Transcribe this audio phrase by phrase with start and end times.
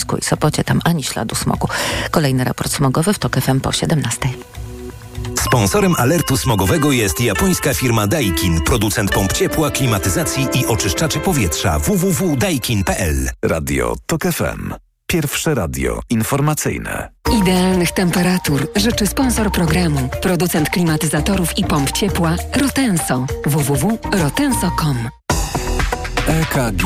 [0.00, 0.64] Gdańsku i Sopocie.
[0.64, 1.68] Tam ani śladu smogu.
[2.10, 4.28] Kolejny raport smogowy w TOK FM po 17.
[5.38, 13.30] Sponsorem alertu smogowego jest japońska firma Daikin, producent pomp ciepła, klimatyzacji i oczyszczaczy powietrza www.daikin.pl.
[13.44, 14.74] Radio TOK FM.
[15.06, 17.10] Pierwsze radio informacyjne.
[17.42, 23.26] Idealnych temperatur życzy sponsor programu, producent klimatyzatorów i pomp ciepła Rotenso.
[23.46, 25.08] www.rotenso.com.
[26.26, 26.84] EKG.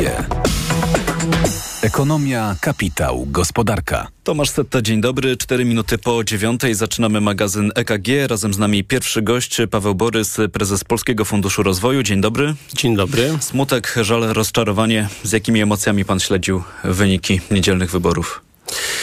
[1.83, 4.09] Ekonomia, kapitał, gospodarka.
[4.25, 5.37] Tomasz Setta, dzień dobry.
[5.37, 8.09] Cztery minuty po dziewiątej zaczynamy magazyn EKG.
[8.27, 12.03] Razem z nami pierwszy gość, Paweł Borys, prezes Polskiego Funduszu Rozwoju.
[12.03, 12.55] Dzień dobry.
[12.75, 13.31] Dzień dobry.
[13.41, 15.09] Smutek, żal, rozczarowanie.
[15.23, 18.41] Z jakimi emocjami pan śledził wyniki niedzielnych wyborów?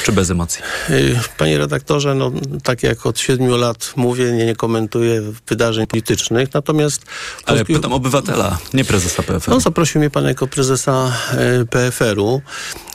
[0.03, 0.61] Czy bez emocji?
[0.89, 2.31] Y, panie redaktorze, no,
[2.63, 7.05] tak jak od siedmiu lat mówię, nie, nie komentuję wydarzeń politycznych, natomiast...
[7.45, 7.73] Ale Polski...
[7.73, 9.51] pytam obywatela, nie prezesa PFR.
[9.51, 11.13] No, zaprosił mnie pan jako prezesa
[11.61, 12.41] y, PFR-u.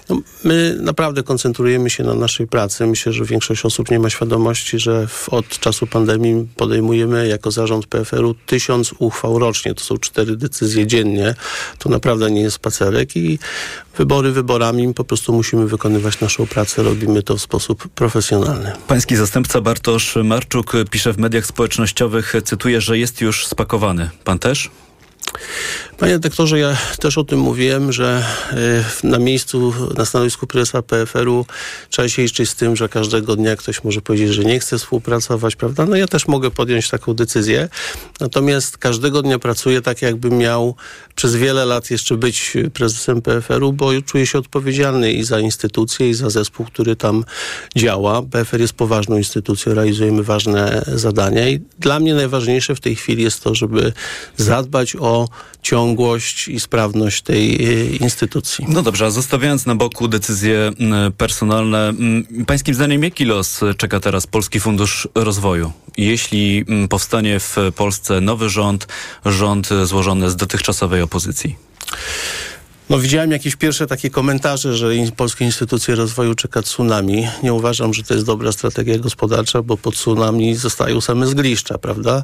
[0.09, 2.87] No, my naprawdę koncentrujemy się na naszej pracy.
[2.87, 7.87] Myślę, że większość osób nie ma świadomości, że w, od czasu pandemii podejmujemy jako zarząd
[7.87, 9.75] PFR-u tysiąc uchwał rocznie.
[9.75, 11.35] To są cztery decyzje dziennie.
[11.79, 13.39] To naprawdę nie jest spacerek i
[13.97, 14.95] wybory wyborami.
[14.95, 16.83] Po prostu musimy wykonywać naszą pracę.
[16.83, 18.73] Robimy to w sposób profesjonalny.
[18.87, 24.11] Pański zastępca Bartosz Marczuk pisze w mediach społecznościowych, cytuję, że jest już spakowany.
[24.25, 24.71] Pan też?
[25.99, 28.25] Panie doktorze, ja też o tym mówiłem, że
[29.03, 31.47] y, na miejscu, na stanowisku prezesa PFR-u
[31.91, 35.57] trzeba się liczyć z tym, że każdego dnia ktoś może powiedzieć, że nie chce współpracować,
[35.57, 35.87] prawda?
[35.87, 37.69] No ja też mogę podjąć taką decyzję,
[38.21, 40.75] natomiast każdego dnia pracuję tak, jakbym miał
[41.15, 46.15] przez wiele lat jeszcze być prezesem PFR-u, bo czuję się odpowiedzialny i za instytucję, i
[46.15, 47.25] za zespół, który tam
[47.77, 48.23] działa.
[48.23, 53.43] PFR jest poważną instytucją, realizujemy ważne zadania i dla mnie najważniejsze w tej chwili jest
[53.43, 53.93] to, żeby
[54.37, 55.29] zadbać o
[55.87, 58.67] ciągłość i sprawność tej e, instytucji.
[58.69, 60.73] No dobrze, a zostawiając na boku decyzje
[61.19, 61.93] personalne,
[62.47, 65.73] pańskim zdaniem jaki los czeka teraz Polski Fundusz Rozwoju?
[65.97, 68.87] Jeśli powstanie w Polsce nowy rząd,
[69.25, 71.57] rząd złożony z dotychczasowej opozycji?
[72.91, 77.29] No widziałem jakieś pierwsze takie komentarze, że polskie instytucje rozwoju czeka tsunami.
[77.43, 82.23] Nie uważam, że to jest dobra strategia gospodarcza, bo po tsunami zostają same zgliszcza, prawda?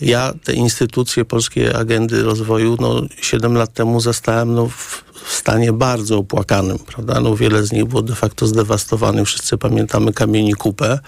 [0.00, 5.72] Ja te instytucje polskiej agendy rozwoju, no 7 lat temu zastałem no, w, w stanie
[5.72, 7.20] bardzo opłakanym, prawda?
[7.20, 9.26] No wiele z nich było de facto zdewastowanych.
[9.26, 10.98] Wszyscy pamiętamy kamieni kupę.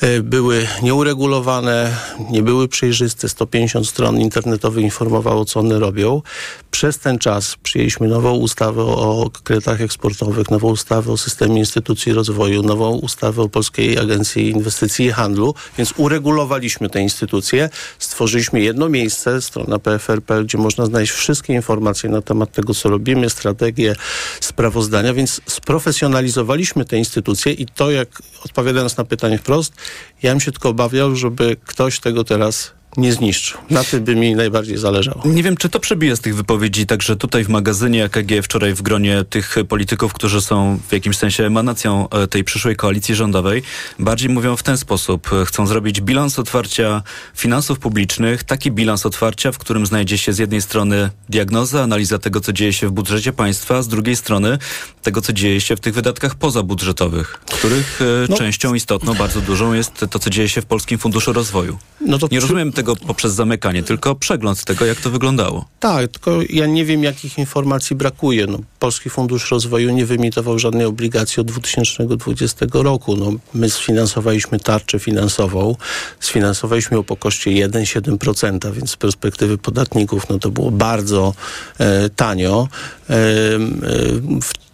[0.00, 1.96] E, były nieuregulowane,
[2.30, 3.28] nie były przejrzyste.
[3.28, 6.22] 150 stron internetowych informowało, co one robią.
[6.70, 12.62] Przez ten czas przyjęliśmy nową ustawę o kredytach eksportowych, nową ustawę o systemie instytucji rozwoju,
[12.62, 17.70] nową ustawę o Polskiej Agencji Inwestycji i Handlu, więc uregulowaliśmy te instytucje.
[17.98, 23.30] Stworzyliśmy jedno miejsce, strona PFR.pl, gdzie można znaleźć wszystkie informacje na temat tego, co robimy,
[23.30, 23.96] strategie,
[24.40, 28.08] sprawozdania, więc sprofesjonalizowaliśmy te instytucje i to, jak
[28.44, 29.72] odpowiadając na pytanie wprost,
[30.22, 33.60] ja bym się tylko obawiał, żeby ktoś tego teraz nie zniszczył.
[33.70, 35.22] Na tym by mi najbardziej zależało.
[35.24, 38.82] Nie wiem, czy to przebije z tych wypowiedzi, także tutaj w magazynie AKG wczoraj w
[38.82, 43.62] gronie tych polityków, którzy są w jakimś sensie emanacją e, tej przyszłej koalicji rządowej,
[43.98, 45.30] bardziej mówią w ten sposób.
[45.44, 47.02] Chcą zrobić bilans otwarcia
[47.34, 52.40] finansów publicznych, taki bilans otwarcia, w którym znajdzie się z jednej strony diagnoza, analiza tego,
[52.40, 54.58] co dzieje się w budżecie państwa, z drugiej strony
[55.02, 58.36] tego, co dzieje się w tych wydatkach pozabudżetowych, których e, no.
[58.36, 61.78] częścią istotną, bardzo dużą jest to, co dzieje się w Polskim Funduszu Rozwoju.
[62.00, 65.64] No nie rozumiem tego tego poprzez zamykanie, tylko przegląd tego, jak to wyglądało.
[65.80, 68.46] Tak, tylko ja nie wiem, jakich informacji brakuje.
[68.46, 73.16] No, Polski Fundusz Rozwoju nie wyemitował żadnej obligacji od 2020 roku.
[73.16, 75.76] No, my sfinansowaliśmy tarczę finansową,
[76.20, 81.34] sfinansowaliśmy ją po koszcie 1,7%, więc z perspektywy podatników no, to było bardzo
[81.78, 82.68] e, tanio.
[83.10, 83.18] E, e,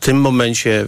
[0.02, 0.86] w tym momencie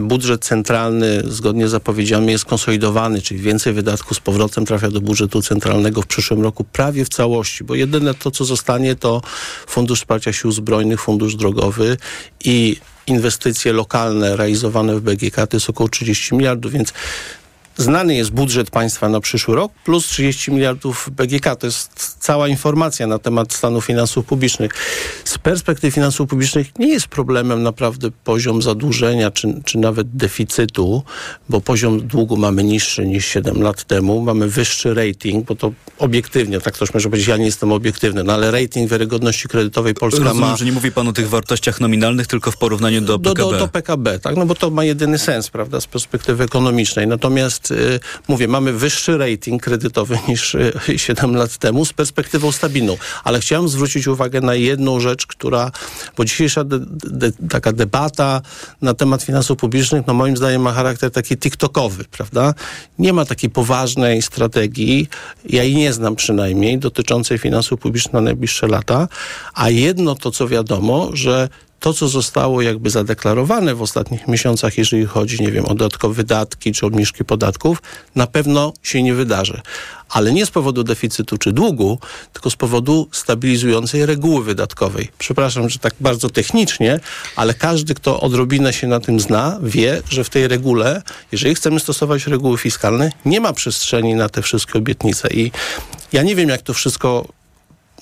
[0.00, 5.42] budżet centralny zgodnie z zapowiedziami jest konsolidowany, czyli więcej wydatków z powrotem trafia do budżetu
[5.42, 9.22] centralnego w przyszłym roku prawie w całości, bo jedyne to, co zostanie, to
[9.66, 11.96] Fundusz Wsparcia Sił Zbrojnych, Fundusz Drogowy
[12.44, 12.76] i
[13.06, 16.92] inwestycje lokalne realizowane w BGK to jest około 30 miliardów, więc
[17.80, 21.56] Znany jest budżet państwa na przyszły rok plus 30 miliardów BGK.
[21.56, 24.72] To jest cała informacja na temat stanu finansów publicznych.
[25.24, 31.02] Z perspektywy finansów publicznych nie jest problemem naprawdę poziom zadłużenia czy, czy nawet deficytu,
[31.48, 34.20] bo poziom długu mamy niższy niż 7 lat temu.
[34.20, 38.32] Mamy wyższy rating, bo to obiektywnie, tak ktoś może powiedzieć, ja nie jestem obiektywny, no
[38.32, 40.56] ale rating wiarygodności kredytowej Polska Rozumiem, ma...
[40.56, 43.42] że nie mówi pan o tych wartościach nominalnych, tylko w porównaniu do PKB.
[43.42, 44.36] Do, do, do PKB, tak?
[44.36, 47.06] No bo to ma jedyny sens, prawda, z perspektywy ekonomicznej.
[47.06, 52.96] Natomiast y, mówię, mamy wyższy rating kredytowy niż y, 7 lat temu z perspektywą stabilną.
[53.24, 55.70] Ale chciałem zwrócić uwagę na jedną rzecz, która,
[56.16, 58.42] bo dzisiejsza de, de, taka debata
[58.82, 62.54] na temat finansów publicznych, no moim zdaniem ma charakter taki tiktokowy, prawda?
[62.98, 65.08] Nie ma takiej poważnej strategii,
[65.48, 69.08] ja jej nie znam przynajmniej, dotyczącej finansów publicznych na najbliższe lata,
[69.54, 71.48] a jedno to, co wiadomo, że
[71.80, 76.72] to, co zostało jakby zadeklarowane w ostatnich miesiącach, jeżeli chodzi, nie wiem, o dodatkowe wydatki
[76.72, 77.82] czy obniżki podatków,
[78.14, 79.60] na pewno się nie wydarzy.
[80.08, 81.98] Ale nie z powodu deficytu czy długu,
[82.32, 85.08] tylko z powodu stabilizującej reguły wydatkowej.
[85.18, 87.00] Przepraszam, że tak bardzo technicznie,
[87.36, 91.02] ale każdy, kto odrobinę się na tym zna, wie, że w tej regule,
[91.32, 95.28] jeżeli chcemy stosować reguły fiskalne, nie ma przestrzeni na te wszystkie obietnice.
[95.28, 95.52] I
[96.12, 97.26] ja nie wiem, jak to wszystko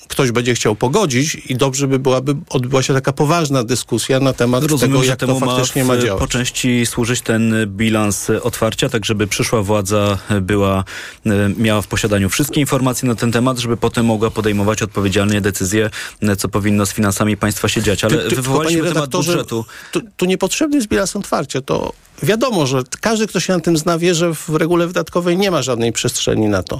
[0.09, 4.63] ktoś będzie chciał pogodzić i dobrze by byłaby odbyła się taka poważna dyskusja na temat
[4.63, 6.19] Rozumiem, tego, jak to faktycznie ma, ma w, działać.
[6.21, 10.83] po części służyć ten bilans otwarcia, tak żeby przyszła władza była,
[11.25, 15.89] e, miała w posiadaniu wszystkie informacje na ten temat, żeby potem mogła podejmować odpowiedzialnie decyzje,
[16.21, 18.03] e, co powinno z finansami państwa się dziać.
[18.03, 19.65] Ale Ty- ty- wywołaliśmy temat budżetu.
[19.91, 21.61] Tu, tu niepotrzebny jest bilans otwarcia.
[21.61, 25.51] To wiadomo, że każdy, kto się na tym zna, wie, że w regule wydatkowej nie
[25.51, 26.79] ma żadnej przestrzeni na to.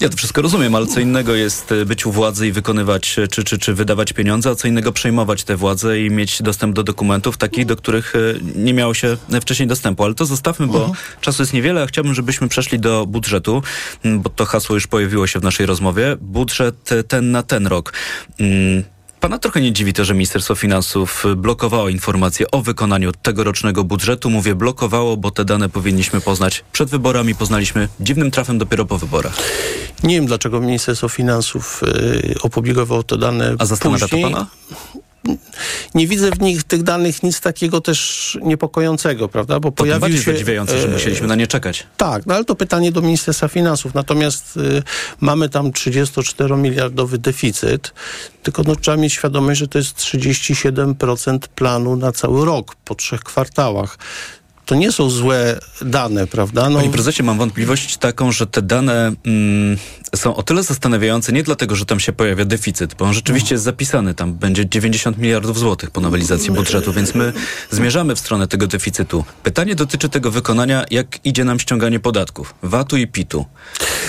[0.00, 3.28] Ja to wszystko rozumiem, ale co innego jest e, być u władzy i wykonywać, e,
[3.28, 6.82] czy, czy, czy wydawać pieniądze, a co innego przejmować tę władzę i mieć dostęp do
[6.82, 8.18] dokumentów takich, do których e,
[8.54, 10.04] nie miało się wcześniej dostępu.
[10.04, 13.62] Ale to zostawmy, bo czasu jest niewiele, a chciałbym, żebyśmy przeszli do budżetu,
[14.04, 16.16] bo to hasło już pojawiło się w naszej rozmowie.
[16.20, 17.92] Budżet ten na ten rok.
[18.40, 18.84] Mm,
[19.24, 24.30] Pana trochę nie dziwi to, że Ministerstwo Finansów blokowało informacje o wykonaniu tegorocznego budżetu.
[24.30, 27.34] Mówię blokowało, bo te dane powinniśmy poznać przed wyborami.
[27.34, 29.36] Poznaliśmy dziwnym trafem dopiero po wyborach.
[30.02, 34.22] Nie wiem, dlaczego Ministerstwo Finansów y, opublikowało te dane A zastanawia później.
[34.22, 34.46] to pana?
[35.94, 39.60] Nie widzę w nich tych danych nic takiego też niepokojącego, prawda?
[39.60, 40.32] Bo To pojawił się...
[40.32, 41.86] zadziwiające, że e, musieliśmy na nie czekać.
[41.96, 43.94] Tak, no ale to pytanie do Ministerstwa Finansów.
[43.94, 44.82] Natomiast y,
[45.20, 47.92] mamy tam 34-miliardowy deficyt,
[48.42, 53.20] tylko no, trzeba mieć świadomość, że to jest 37% planu na cały rok po trzech
[53.20, 53.98] kwartałach.
[54.66, 56.70] To nie są złe dane, prawda?
[56.70, 59.76] No, Panie prezesie, mam wątpliwość taką, że te dane mm,
[60.16, 63.64] są o tyle zastanawiające, nie dlatego, że tam się pojawia deficyt, bo on rzeczywiście jest
[63.64, 67.32] zapisany, tam będzie 90 miliardów złotych po nowelizacji budżetu, więc my
[67.70, 69.24] zmierzamy w stronę tego deficytu.
[69.42, 73.46] Pytanie dotyczy tego wykonania, jak idzie nam ściąganie podatków, VAT-u i PIT-u.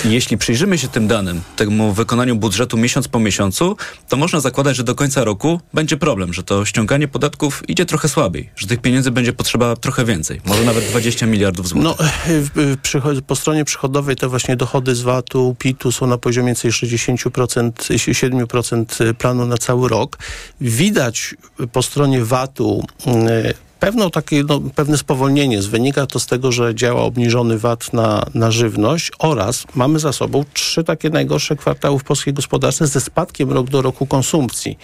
[0.05, 3.77] I jeśli przyjrzymy się tym danym, temu wykonaniu budżetu miesiąc po miesiącu,
[4.09, 8.09] to można zakładać, że do końca roku będzie problem, że to ściąganie podatków idzie trochę
[8.09, 11.83] słabiej, że tych pieniędzy będzie potrzeba trochę więcej, może nawet 20 miliardów złotych.
[11.83, 16.17] No, w- w- przycho- po stronie przychodowej te właśnie dochody z VAT-u, PIT-u są na
[16.17, 17.71] poziomie więcej 60%,
[18.13, 20.17] 7% planu na cały rok.
[20.61, 21.35] Widać
[21.71, 22.83] po stronie VAT-u
[24.13, 25.61] takie, no, pewne spowolnienie.
[25.61, 30.45] Wynika to z tego, że działa obniżony VAT na, na żywność oraz mamy za sobą
[30.53, 34.77] trzy takie najgorsze kwartały w polskiej gospodarce ze spadkiem rok do roku konsumpcji.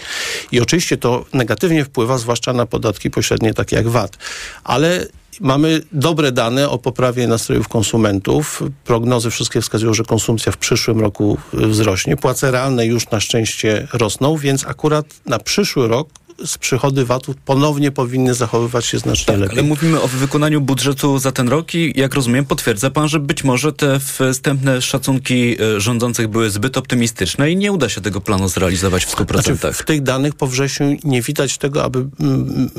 [0.51, 4.17] I oczywiście to negatywnie wpływa zwłaszcza na podatki pośrednie takie jak VAT.
[4.63, 5.05] Ale
[5.39, 8.63] Mamy dobre dane o poprawie nastrojów konsumentów.
[8.86, 12.18] Prognozy wszystkie wskazują, że konsumpcja w przyszłym roku wzrośnie.
[12.18, 16.10] Płace realne już na szczęście rosną, więc akurat na przyszły rok
[16.45, 19.59] z przychody VAT-u ponownie powinny zachowywać się znacznie lepiej.
[19.59, 23.43] Ale mówimy o wykonaniu budżetu za ten rok i jak rozumiem potwierdza pan, że być
[23.43, 28.49] może te wstępne szacunki e, rządzących były zbyt optymistyczne i nie uda się tego planu
[28.49, 29.31] zrealizować w 100%.
[29.31, 32.05] Znaczy, w, tych danych po wrześniu nie widać tego, aby,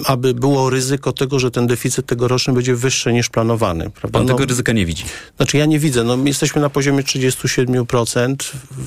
[0.05, 3.91] aby było ryzyko tego, że ten deficyt tegoroczny będzie wyższy niż planowany.
[3.91, 4.19] Prawda?
[4.19, 5.05] Pan No, tego ryzyka nie widzi.
[5.37, 6.05] Znaczy ja nie widzę.
[6.05, 8.35] No, my jesteśmy na poziomie 37%.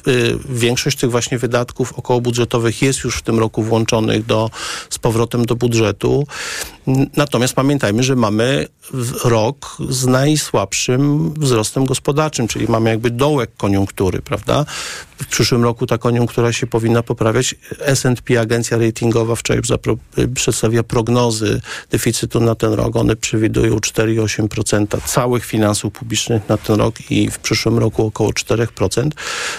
[0.08, 4.50] Y, Większość tych właśnie wydatków okołobudżetowych jest już w tym roku włączonych do,
[4.90, 6.28] z powrotem do budżetu.
[7.18, 8.68] Natomiast pamiętajmy, że mamy
[9.24, 14.66] rok z najsłabszym wzrostem gospodarczym, czyli mamy jakby dołek koniunktury, prawda?
[15.22, 17.56] W przyszłym roku ta koniunktura się powinna poprawiać.
[17.80, 19.62] S&P, agencja ratingowa, wczoraj
[20.18, 22.96] y, przedstawia prognozy deficytu na ten rok.
[22.96, 29.10] One przewidują 4,8% całych finansów publicznych na ten rok i w przyszłym roku około 4%.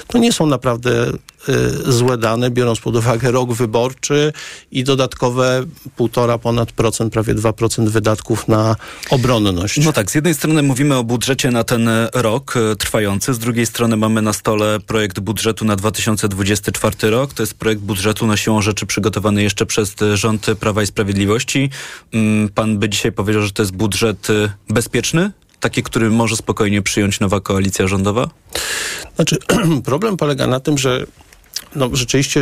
[0.07, 1.09] To nie są naprawdę
[1.49, 4.33] y, złe dane, biorąc pod uwagę rok wyborczy
[4.71, 5.65] i dodatkowe
[5.99, 8.77] 1,5 ponad procent, prawie 2% wydatków na
[9.11, 9.85] obronność.
[9.85, 13.67] No tak, z jednej strony mówimy o budżecie na ten rok e, trwający, z drugiej
[13.67, 17.35] strony mamy na stole projekt budżetu na 2024 rok.
[17.35, 21.71] To jest projekt budżetu na siłą rzeczy przygotowany jeszcze przez e, rząd Prawa i Sprawiedliwości.
[22.13, 25.31] Mm, Pan by dzisiaj powiedział, że to jest budżet e, bezpieczny?
[25.61, 28.31] Taki, który może spokojnie przyjąć nowa koalicja rządowa?
[29.17, 29.37] Znaczy,
[29.85, 31.07] problem polega na tym, że
[31.75, 32.41] no, rzeczywiście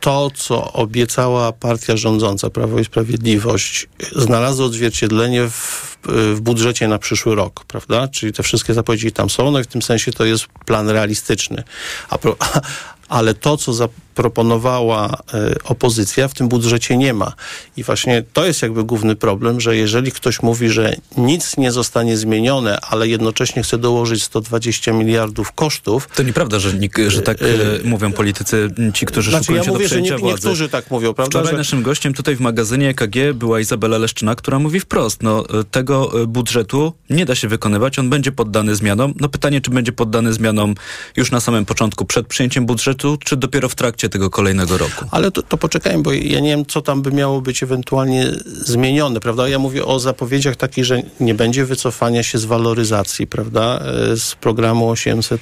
[0.00, 3.86] to, co obiecała partia rządząca, Prawo i Sprawiedliwość,
[4.16, 5.98] znalazło odzwierciedlenie w,
[6.34, 8.08] w budżecie na przyszły rok, prawda?
[8.08, 11.62] Czyli te wszystkie zapowiedzi tam są, no i w tym sensie to jest plan realistyczny.
[12.10, 12.36] A, pro,
[13.08, 17.32] ale to, co zaproponowała e, opozycja, w tym budżecie nie ma.
[17.76, 22.16] I właśnie to jest jakby główny problem, że jeżeli ktoś mówi, że nic nie zostanie
[22.16, 26.08] zmienione, ale jednocześnie chce dołożyć 120 miliardów kosztów.
[26.14, 26.72] To nieprawda, że,
[27.08, 27.44] że tak e,
[27.84, 30.34] mówią politycy, ci, którzy znaczy, szukują ja się mówię, do przejęcia że nie, władzy.
[30.34, 31.30] Niektórzy tak mówią, prawda?
[31.30, 31.56] Wczoraj że...
[31.56, 36.92] naszym gościem tutaj w magazynie EKG była Izabela Leszczyna, która mówi wprost, no tego budżetu
[37.10, 39.14] nie da się wykonywać, on będzie poddany zmianom.
[39.20, 40.74] No pytanie, czy będzie poddany zmianom
[41.16, 45.04] już na samym początku, przed przyjęciem budżetu, czy dopiero w trakcie tego kolejnego roku?
[45.10, 49.20] Ale to, to poczekajmy, bo ja nie wiem, co tam by miało być ewentualnie zmienione,
[49.20, 49.48] prawda?
[49.48, 53.80] Ja mówię o zapowiedziach takich, że nie będzie wycofania się z waloryzacji, prawda?
[54.12, 55.40] E, z programu 800,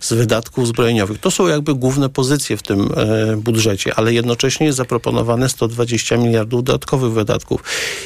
[0.00, 1.18] z wydatków zbrojeniowych.
[1.18, 6.64] To są jakby główne pozycje w tym e, budżecie, ale jednocześnie jest zaproponowane 120 miliardów
[6.64, 7.62] dodatkowych wydatków.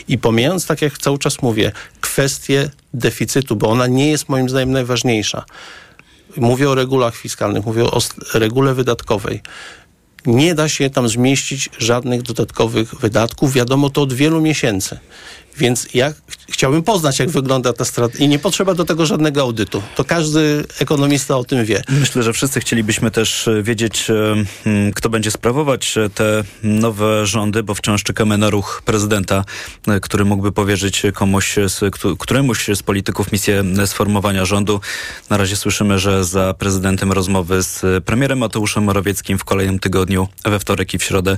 [0.08, 4.72] I pomijając, tak jak cały czas mówię, kwestię deficytu, bo ona nie jest moim zdaniem
[4.72, 5.44] najważniejsza.
[6.36, 8.00] Mówię o regulach fiskalnych, mówię o
[8.34, 9.40] regule wydatkowej.
[10.26, 13.52] Nie da się tam zmieścić żadnych dodatkowych wydatków.
[13.52, 14.98] Wiadomo to od wielu miesięcy.
[15.56, 16.12] Więc ja
[16.50, 18.26] chciałbym poznać, jak wygląda ta strategia.
[18.26, 19.82] I nie potrzeba do tego żadnego audytu.
[19.96, 21.82] To każdy ekonomista o tym wie.
[21.88, 27.62] Myślę, że wszyscy chcielibyśmy też e, wiedzieć, e, kto będzie sprawować e, te nowe rządy,
[27.62, 29.44] bo wciąż czekamy na ruch prezydenta,
[30.02, 31.56] który mógłby powierzyć komuś,
[32.18, 34.80] któremuś z polityków misję sformowania rządu.
[35.30, 40.58] Na razie słyszymy, że za prezydentem rozmowy z premierem Mateuszem Morawieckim w kolejnym tygodniu, we
[40.58, 41.36] wtorek i w środę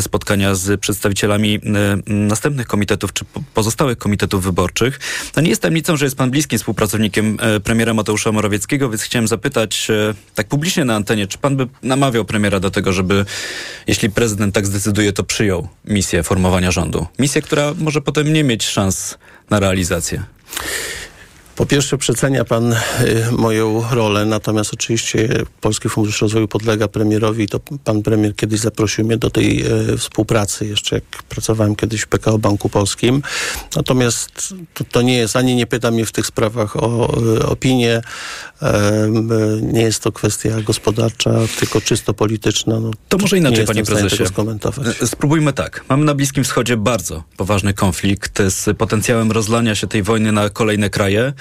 [0.00, 1.60] spotkania z przedstawicielami
[2.06, 3.24] następnych komitetów czy
[3.54, 5.00] pozostałych komitetów wyborczych.
[5.36, 9.28] No nie jest tajemnicą, że jest pan bliskim współpracownikiem e, premiera Mateusza Morawieckiego, więc chciałem
[9.28, 13.24] zapytać e, tak publicznie na antenie, czy pan by namawiał premiera do tego, żeby
[13.86, 17.06] jeśli prezydent tak zdecyduje, to przyjął misję formowania rządu?
[17.18, 19.18] Misję, która może potem nie mieć szans
[19.50, 20.22] na realizację.
[21.56, 22.76] Po pierwsze przecenia pan y,
[23.32, 25.28] moją rolę, natomiast oczywiście
[25.60, 30.66] Polski Fundusz Rozwoju podlega premierowi to pan premier kiedyś zaprosił mnie do tej y, współpracy,
[30.66, 33.22] jeszcze jak pracowałem kiedyś w PKO Banku Polskim.
[33.76, 38.02] Natomiast to, to nie jest, ani nie pyta mnie w tych sprawach o y, opinię,
[39.62, 42.80] nie jest to kwestia gospodarcza, tylko czysto polityczna.
[42.80, 44.24] No, to może inaczej, panie prezesie.
[45.04, 45.84] Spróbujmy tak.
[45.88, 50.90] Mamy na Bliskim Wschodzie bardzo poważny konflikt z potencjałem rozlania się tej wojny na kolejne
[50.90, 51.32] kraje.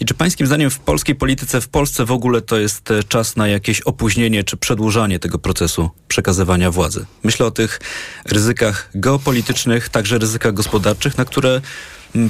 [0.00, 3.36] I czy pańskim zdaniem w polskiej polityce, w Polsce w ogóle to jest e, czas
[3.36, 7.06] na jakieś opóźnienie czy przedłużanie tego procesu przekazywania władzy?
[7.22, 7.80] Myślę o tych
[8.24, 11.60] ryzykach geopolitycznych, także ryzykach gospodarczych, na które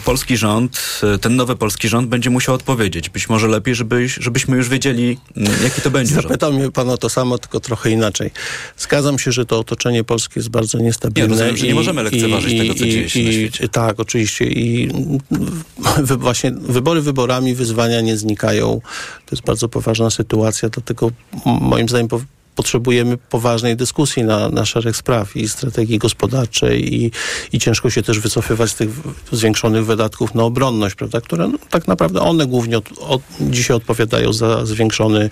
[0.05, 3.11] polski rząd, e, ten nowy polski rząd będzie musiał odpowiedzieć.
[3.11, 5.19] Być może lepiej, żeby, żebyśmy już wiedzieli,
[5.65, 6.63] jaki to będzie Zapytał rząd.
[6.63, 8.31] mnie pan o to samo, tylko trochę inaczej.
[8.77, 11.29] Zgadzam się, że to otoczenie polskie jest bardzo niestabilne.
[11.29, 13.69] Nie, rozumiem, że nie możemy lekceważyć i, tego, co i, dzieje się i, na świecie.
[13.69, 14.45] Tak, oczywiście.
[14.45, 14.91] I
[16.03, 18.81] wy, właśnie wybory wyborami, wyzwania nie znikają.
[19.27, 21.11] To jest bardzo poważna sytuacja, dlatego
[21.61, 22.09] moim zdaniem
[22.57, 27.11] potrzebujemy poważnej dyskusji na, na szereg spraw i strategii gospodarczej i,
[27.53, 28.91] i ciężko się też wycofywać z tych
[29.33, 34.33] zwiększonych wydatków na obronność, prawda, które no, tak naprawdę one głównie od, od, dzisiaj odpowiadają
[34.33, 35.31] za zwiększony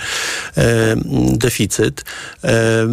[0.56, 0.96] e,
[1.32, 2.04] deficyt.
[2.44, 2.86] E,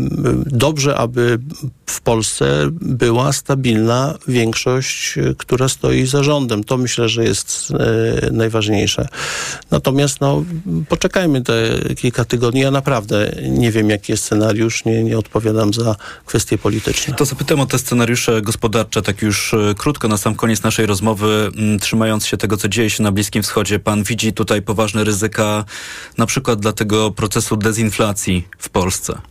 [0.45, 1.39] dobrze, aby
[1.85, 6.63] w Polsce była stabilna większość, która stoi za rządem.
[6.63, 9.07] To myślę, że jest e, najważniejsze.
[9.71, 10.43] Natomiast no,
[10.89, 12.61] poczekajmy te kilka tygodni.
[12.61, 17.13] Ja naprawdę nie wiem, jaki jest scenariusz, nie, nie odpowiadam za kwestie polityczne.
[17.13, 21.51] To zapytam o te scenariusze gospodarcze, tak już e, krótko na sam koniec naszej rozmowy,
[21.81, 23.79] trzymając się tego, co dzieje się na Bliskim Wschodzie.
[23.79, 25.65] Pan widzi tutaj poważne ryzyka,
[26.17, 29.21] na przykład dla tego procesu dezinflacji w Polsce?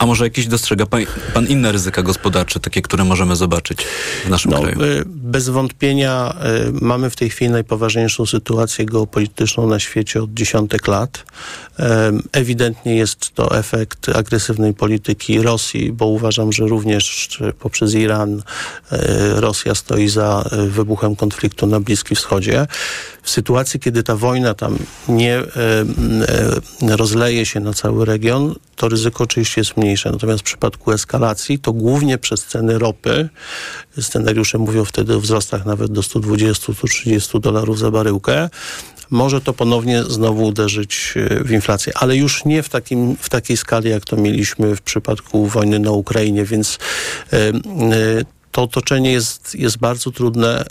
[0.00, 3.84] A może jakieś dostrzega pan, pan, inne ryzyka gospodarcze, takie, które możemy zobaczyć
[4.26, 4.82] w naszym no, kraju?
[4.82, 6.34] Y, bez wątpienia
[6.68, 11.18] y, mamy w tej chwili najpoważniejszą sytuację geopolityczną na świecie od dziesiątek lat.
[11.18, 11.82] Y,
[12.32, 18.42] ewidentnie jest to efekt agresywnej polityki Rosji, bo uważam, że również poprzez Iran
[19.34, 22.66] Rosja stoi za wybuchem konfliktu na Bliskim Wschodzie.
[23.22, 25.42] W sytuacji, kiedy ta wojna tam nie
[26.96, 30.10] rozleje się na cały region, to ryzyko oczywiście jest mniejsze.
[30.10, 33.28] Natomiast w przypadku eskalacji to głównie przez ceny ropy,
[34.00, 38.48] scenariusze mówią wtedy o wzrostach nawet do 120-130 dolarów za baryłkę,
[39.10, 43.56] może to ponownie znowu uderzyć e, w inflację, ale już nie w, takim, w takiej
[43.56, 46.78] skali, jak to mieliśmy w przypadku wojny na Ukrainie, więc
[48.52, 50.64] to otoczenie jest, jest bardzo trudne.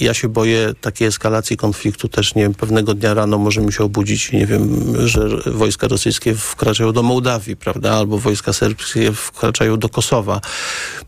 [0.00, 4.32] Ja się boję takiej eskalacji konfliktu też, nie wiem, pewnego dnia rano możemy się obudzić,
[4.32, 10.40] nie wiem, że wojska rosyjskie wkraczają do Mołdawii, prawda, albo wojska serbskie wkraczają do Kosowa.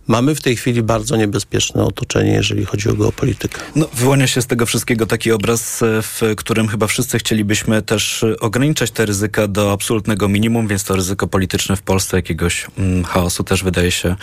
[0.06, 3.60] Mamy w tej chwili bardzo niebezpieczne otoczenie, jeżeli chodzi o geopolitykę.
[3.76, 8.22] No, wyłania się z tego wszystkiego taki obraz, e, w którym chyba wszyscy chcielibyśmy też
[8.22, 13.04] e, ograniczać te ryzyka do absolutnego minimum, więc to ryzyko polityczne w Polsce jakiegoś mm,
[13.04, 14.16] chaosu też wydaje się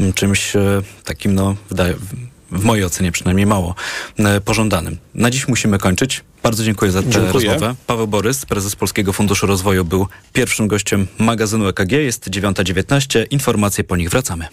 [0.00, 0.53] mm, czymś
[1.04, 1.54] takim, no,
[2.50, 3.74] w mojej ocenie przynajmniej mało
[4.18, 4.98] e, pożądanym.
[5.14, 6.24] Na dziś musimy kończyć.
[6.42, 7.50] Bardzo dziękuję za tę Dziękuję.
[7.50, 7.74] rozmowę.
[7.86, 11.92] Paweł Borys, prezes Polskiego Funduszu Rozwoju, był pierwszym gościem magazynu EKG.
[11.92, 13.26] Jest 9.19.
[13.30, 14.46] Informacje po nich wracamy.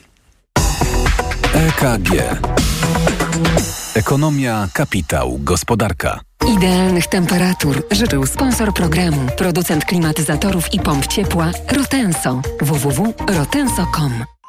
[1.53, 2.09] EKG.
[3.93, 6.19] Ekonomia, kapitał, gospodarka.
[6.57, 12.41] Idealnych temperatur życzył sponsor programu, producent klimatyzatorów i pomp ciepła Rotenso.
[12.61, 14.40] www.rotenso.com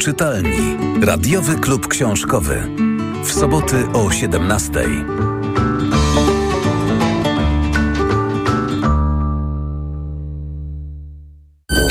[0.00, 0.76] Poczytalni.
[1.02, 2.68] Radiowy klub książkowy.
[3.24, 4.72] W soboty o 17.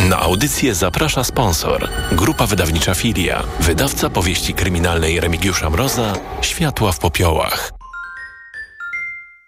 [0.10, 1.90] Na audycję zaprasza sponsor.
[2.12, 3.44] Grupa wydawnicza Filia.
[3.60, 6.14] Wydawca powieści kryminalnej Remigiusza Mroza.
[6.42, 7.72] Światła w popiołach.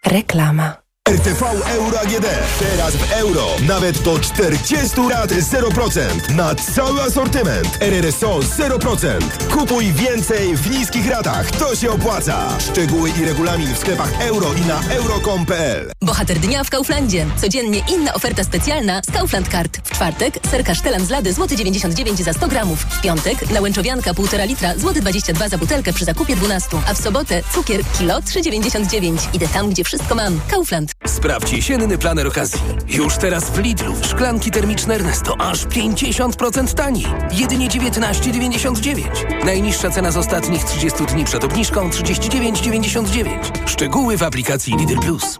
[0.05, 0.80] Reklama.
[1.09, 2.25] RTV Euro AGD.
[2.59, 3.47] Teraz w euro.
[3.67, 6.35] Nawet do 40 lat 0%.
[6.35, 7.77] Na cały asortyment.
[7.81, 9.19] RRSO 0%.
[9.49, 11.51] Kupuj więcej w niskich ratach.
[11.51, 12.59] To się opłaca.
[12.59, 17.25] Szczegóły i regulamin w sklepach euro i na euro.com.pl Bohater dnia w Kauflandzie.
[17.41, 19.77] Codziennie inna oferta specjalna z Kaufland Card.
[19.83, 22.79] W czwartek ser kasztelan z lady złoty 99 za 100 gramów.
[22.79, 26.67] W piątek nałęczowianka 1,5 litra złoty 22 za butelkę przy zakupie 12.
[26.87, 29.17] A w sobotę cukier kilo 3,99.
[29.33, 30.39] Idę tam, gdzie wszystko mam.
[30.51, 30.90] Kaufland.
[31.07, 32.61] Sprawdź jesienny planer okazji.
[32.87, 37.05] Już teraz w Lidlu szklanki termiczne Ernesto aż 50% taniej.
[37.31, 39.45] Jedynie 19,99.
[39.45, 43.27] Najniższa cena z ostatnich 30 dni przed obniżką 39,99.
[43.65, 45.39] Szczegóły w aplikacji Lidl Plus.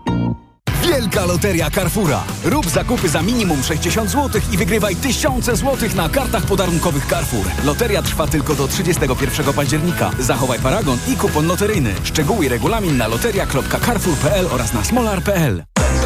[0.84, 2.24] Wielka Loteria Carrefoura.
[2.44, 7.46] Rób zakupy za minimum 60 zł i wygrywaj tysiące złotych na kartach podarunkowych Carrefour.
[7.64, 10.12] Loteria trwa tylko do 31 października.
[10.20, 11.94] Zachowaj paragon i kupon loteryjny.
[12.04, 15.64] Szczegóły i regulamin na loteria.carrefour.pl oraz na smolar.pl.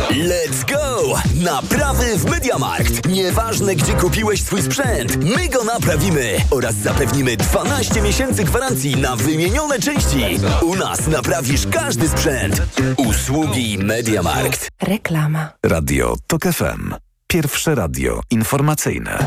[0.09, 1.13] Let's go!
[1.43, 3.07] Naprawy w Mediamarkt.
[3.07, 9.79] Nieważne, gdzie kupiłeś swój sprzęt, my go naprawimy oraz zapewnimy 12 miesięcy gwarancji na wymienione
[9.79, 10.39] części.
[10.61, 12.61] U nas naprawisz każdy sprzęt.
[12.97, 14.69] Usługi Mediamarkt.
[14.81, 15.49] Reklama.
[15.63, 16.93] Radio TOK FM.
[17.27, 19.19] Pierwsze radio informacyjne.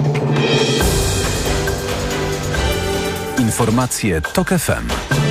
[3.38, 5.27] Informacje TOK FM.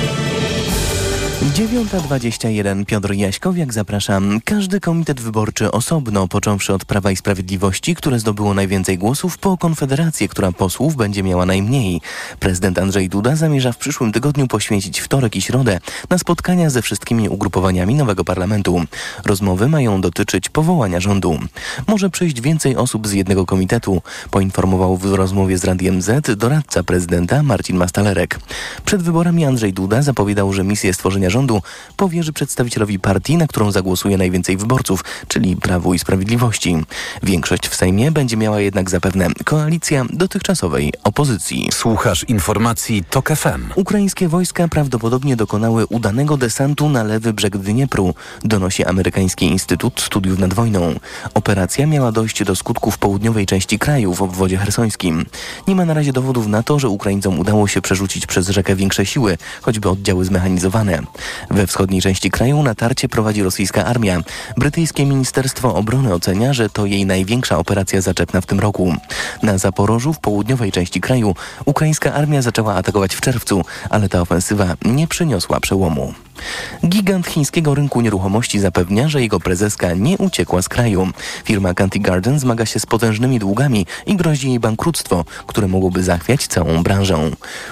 [1.38, 4.40] 9.21 Piotr Jaśkowiak zapraszam.
[4.44, 10.28] Każdy komitet wyborczy osobno, począwszy od Prawa i Sprawiedliwości, które zdobyło najwięcej głosów, po Konfederację,
[10.28, 12.00] która posłów będzie miała najmniej.
[12.40, 17.28] Prezydent Andrzej Duda zamierza w przyszłym tygodniu poświęcić wtorek i środę na spotkania ze wszystkimi
[17.28, 18.84] ugrupowaniami nowego parlamentu.
[19.24, 21.38] Rozmowy mają dotyczyć powołania rządu.
[21.86, 27.42] Może przyjść więcej osób z jednego komitetu, poinformował w rozmowie z Radiem Z doradca prezydenta
[27.42, 28.40] Marcin Mastalerek.
[28.84, 31.62] Przed wyborami Andrzej Duda zapowiadał, że misję stworzenia rządu
[31.96, 36.76] powierzy przedstawicielowi partii, na którą zagłosuje najwięcej wyborców, czyli Prawu i Sprawiedliwości.
[37.22, 41.68] Większość w Sejmie będzie miała jednak zapewne koalicja dotychczasowej opozycji.
[41.72, 43.72] Słuchasz informacji TOK FM.
[43.74, 48.14] Ukraińskie wojska prawdopodobnie dokonały udanego desantu na lewy brzeg Dniepru,
[48.44, 50.94] donosi amerykański Instytut Studiów nad Wojną.
[51.34, 55.26] Operacja miała dojść do skutku w południowej części kraju, w obwodzie hersońskim.
[55.68, 59.06] Nie ma na razie dowodów na to, że Ukraińcom udało się przerzucić przez rzekę większe
[59.06, 61.02] siły, choćby oddziały zmechanizowane.
[61.50, 64.20] We wschodniej części kraju natarcie prowadzi rosyjska armia.
[64.56, 68.94] Brytyjskie Ministerstwo Obrony ocenia, że to jej największa operacja zaczepna w tym roku.
[69.42, 74.74] Na Zaporożu, w południowej części kraju, ukraińska armia zaczęła atakować w czerwcu, ale ta ofensywa
[74.84, 76.14] nie przyniosła przełomu.
[76.86, 81.08] Gigant chińskiego rynku nieruchomości zapewnia, że jego prezeska nie uciekła z kraju.
[81.44, 86.46] Firma Canty Garden zmaga się z potężnymi długami i grozi jej bankructwo, które mogłoby zachwiać
[86.46, 87.08] całą branżę.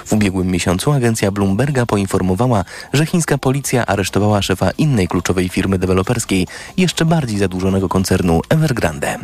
[0.05, 6.47] W ubiegłym miesiącu agencja Bloomberga poinformowała, że chińska policja aresztowała szefa innej kluczowej firmy deweloperskiej,
[6.77, 9.17] jeszcze bardziej zadłużonego koncernu Evergrande.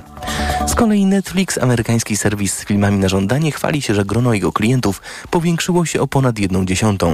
[0.68, 5.02] Z kolei Netflix, amerykański serwis z filmami na żądanie, chwali się, że grono jego klientów
[5.32, 7.14] powiększyło się o ponad jedną dziesiątą.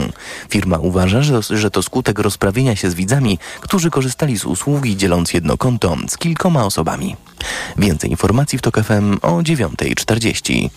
[0.49, 5.57] Firma uważa, że, to skutek rozprawienia się z widzami, którzy korzystali z usługi dzieląc jedno
[5.57, 7.15] konto z kilkoma osobami.
[7.77, 10.69] Więcej informacji w TOK FM o 9.40.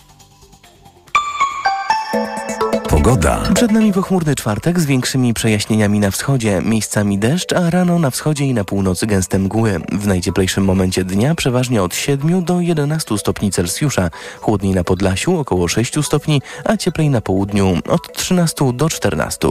[2.89, 3.43] Pogoda.
[3.55, 8.45] Przed nami pochmurny czwartek z większymi przejaśnieniami na wschodzie, miejscami deszcz, a rano na wschodzie
[8.45, 9.79] i na północy gęste mgły.
[9.91, 14.09] W najcieplejszym momencie dnia przeważnie od 7 do 11 stopni Celsjusza.
[14.41, 19.47] Chłodniej na Podlasiu około 6 stopni, a cieplej na południu od 13 do 14.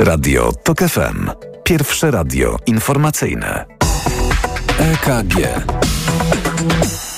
[0.00, 1.30] Radio TOK FM.
[1.64, 3.64] Pierwsze radio informacyjne.
[4.78, 5.34] EKG.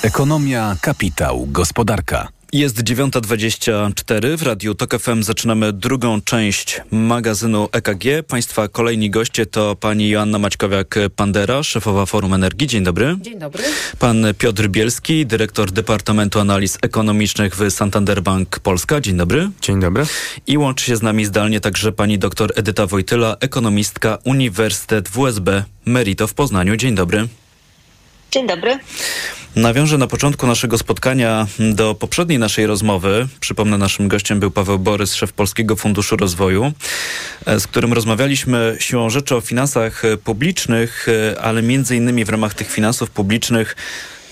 [0.03, 2.27] Ekonomia, kapitał, gospodarka.
[2.53, 5.23] Jest 9.24 w Radiu TOK FM.
[5.23, 8.03] Zaczynamy drugą część magazynu EKG.
[8.27, 12.67] Państwa kolejni goście to pani Joanna Maćkowiak-Pandera, szefowa Forum Energii.
[12.67, 13.15] Dzień dobry.
[13.21, 13.63] Dzień dobry.
[13.99, 19.01] Pan Piotr Bielski, dyrektor Departamentu Analiz Ekonomicznych w Santander Bank Polska.
[19.01, 19.49] Dzień dobry.
[19.61, 20.05] Dzień dobry.
[20.47, 26.27] I łączy się z nami zdalnie także pani doktor Edyta Wojtyla, ekonomistka Uniwersytet WSB Merito
[26.27, 26.75] w Poznaniu.
[26.75, 27.27] Dzień dobry.
[28.33, 28.79] Dzień dobry.
[29.55, 33.27] Nawiążę na początku naszego spotkania do poprzedniej naszej rozmowy.
[33.39, 36.71] Przypomnę, naszym gościem był Paweł Borys, szef Polskiego Funduszu Rozwoju,
[37.45, 42.29] e, z którym rozmawialiśmy siłą rzeczy o finansach e, publicznych, e, ale między innymi w
[42.29, 43.75] ramach tych finansów publicznych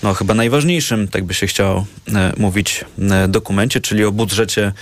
[0.02, 4.72] no chyba najważniejszym, tak by się chciało e, mówić, e, dokumencie, czyli o budżecie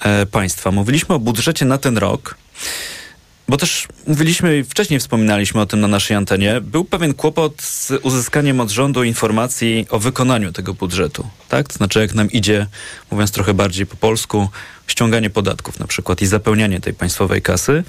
[0.00, 0.70] e, państwa.
[0.70, 2.36] Mówiliśmy o budżecie na ten rok.
[3.48, 6.60] Bo też mówiliśmy wcześniej wspominaliśmy o tym na naszej antenie.
[6.60, 11.26] Był pewien kłopot z uzyskaniem od rządu informacji o wykonaniu tego budżetu.
[11.48, 11.68] Tak?
[11.68, 12.66] To znaczy, jak nam idzie,
[13.10, 14.48] mówiąc trochę bardziej po polsku,
[14.86, 17.84] ściąganie podatków na przykład i zapełnianie tej państwowej kasy.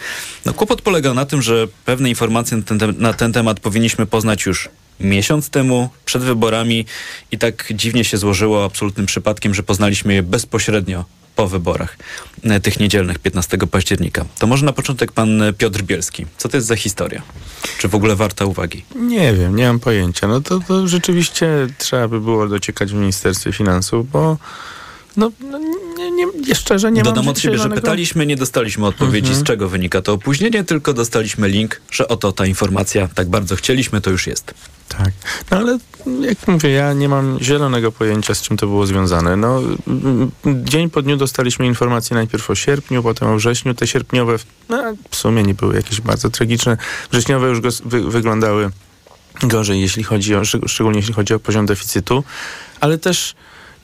[0.45, 4.45] No, kłopot polegał na tym, że pewne informacje na ten, na ten temat powinniśmy poznać
[4.45, 6.85] już miesiąc temu, przed wyborami
[7.31, 11.05] i tak dziwnie się złożyło absolutnym przypadkiem, że poznaliśmy je bezpośrednio
[11.37, 11.97] po wyborach
[12.43, 14.25] e, tych niedzielnych 15 października.
[14.39, 16.25] To może na początek pan Piotr Bielski.
[16.37, 17.21] Co to jest za historia?
[17.77, 18.85] Czy w ogóle warta uwagi?
[18.95, 20.27] Nie wiem, nie mam pojęcia.
[20.27, 21.47] No to, to rzeczywiście
[21.77, 24.37] trzeba by było dociekać w Ministerstwie Finansów, bo
[25.17, 25.59] no, no
[26.47, 29.45] nie, szczerze nie Dodam mam od siebie, że pytaliśmy, nie dostaliśmy odpowiedzi, Mhm.
[29.45, 34.01] z czego wynika to opóźnienie, tylko dostaliśmy link, że oto ta informacja, tak bardzo chcieliśmy,
[34.01, 34.53] to już jest.
[34.87, 35.09] Tak.
[35.51, 35.77] No ale
[36.21, 39.35] jak mówię, ja nie mam zielonego pojęcia, z czym to było związane.
[39.35, 39.61] No,
[40.45, 43.73] dzień po dniu dostaliśmy informacje najpierw o sierpniu, potem o wrześniu.
[43.73, 44.35] Te sierpniowe
[44.69, 46.77] no, w sumie nie były jakieś bardzo tragiczne.
[47.11, 48.69] Wrześniowe już gos- wy, wyglądały
[49.43, 52.23] gorzej, jeśli chodzi o, szczeg- szczególnie jeśli chodzi o poziom deficytu,
[52.79, 53.35] ale też,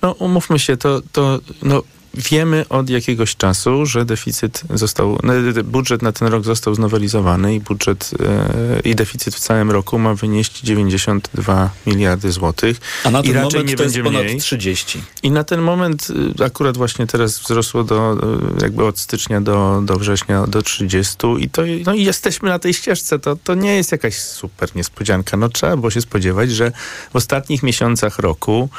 [0.01, 6.01] no umówmy się, to, to no, wiemy od jakiegoś czasu, że deficyt został, no, budżet
[6.01, 10.61] na ten rok został znowelizowany i budżet e, i deficyt w całym roku ma wynieść
[10.61, 12.77] 92 miliardy złotych.
[13.03, 14.39] A na I ten raczej moment nie to będzie ponad mniej.
[14.39, 15.01] 30.
[15.23, 16.07] I na ten moment
[16.39, 18.17] y, akurat właśnie teraz wzrosło do,
[18.59, 22.59] y, jakby od stycznia do, do września do 30 i to no i jesteśmy na
[22.59, 23.19] tej ścieżce.
[23.19, 25.37] To, to nie jest jakaś super niespodzianka.
[25.37, 26.71] No trzeba było się spodziewać, że
[27.13, 28.69] w ostatnich miesiącach roku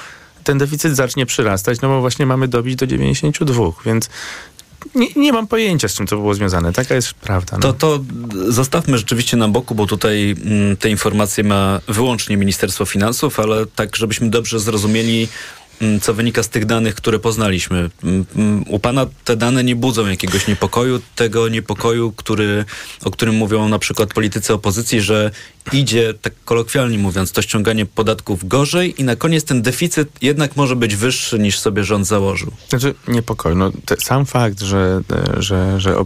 [0.44, 4.10] ten deficyt zacznie przyrastać, no bo właśnie mamy dobić do 92, więc
[4.94, 6.72] nie, nie mam pojęcia, z czym to było związane.
[6.72, 7.56] Taka jest prawda.
[7.56, 7.72] No.
[7.72, 8.04] To, to
[8.48, 13.96] zostawmy rzeczywiście na boku, bo tutaj mm, te informacje ma wyłącznie Ministerstwo Finansów, ale tak,
[13.96, 15.28] żebyśmy dobrze zrozumieli,
[16.02, 17.90] co wynika z tych danych, które poznaliśmy.
[18.02, 22.64] Mm, mm, U pana te dane nie budzą jakiegoś niepokoju, tego niepokoju, który,
[23.04, 25.30] o którym mówią na przykład politycy opozycji, że
[25.72, 30.76] idzie, tak kolokwialnie mówiąc, to ściąganie podatków gorzej i na koniec ten deficyt jednak może
[30.76, 32.52] być wyższy niż sobie rząd założył.
[32.68, 33.56] Znaczy niepokoj.
[33.56, 35.96] No, sam fakt, że, e, że, że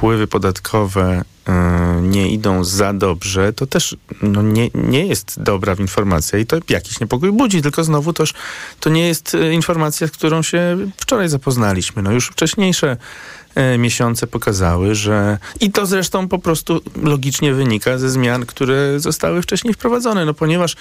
[0.00, 6.38] wpływy podatkowe e, nie idą za dobrze, to też no, nie, nie jest dobra informacja
[6.38, 8.34] i to jakiś niepokój budzi, tylko znowu toż
[8.80, 12.02] to nie jest e, informacja, z którą się wczoraj zapoznaliśmy.
[12.02, 12.96] No już wcześniejsze
[13.54, 19.42] e, miesiące pokazały, że i to zresztą po prostu logicznie wynika ze zmian, które zostały
[19.42, 20.76] wcześniej wprowadzone, no ponieważ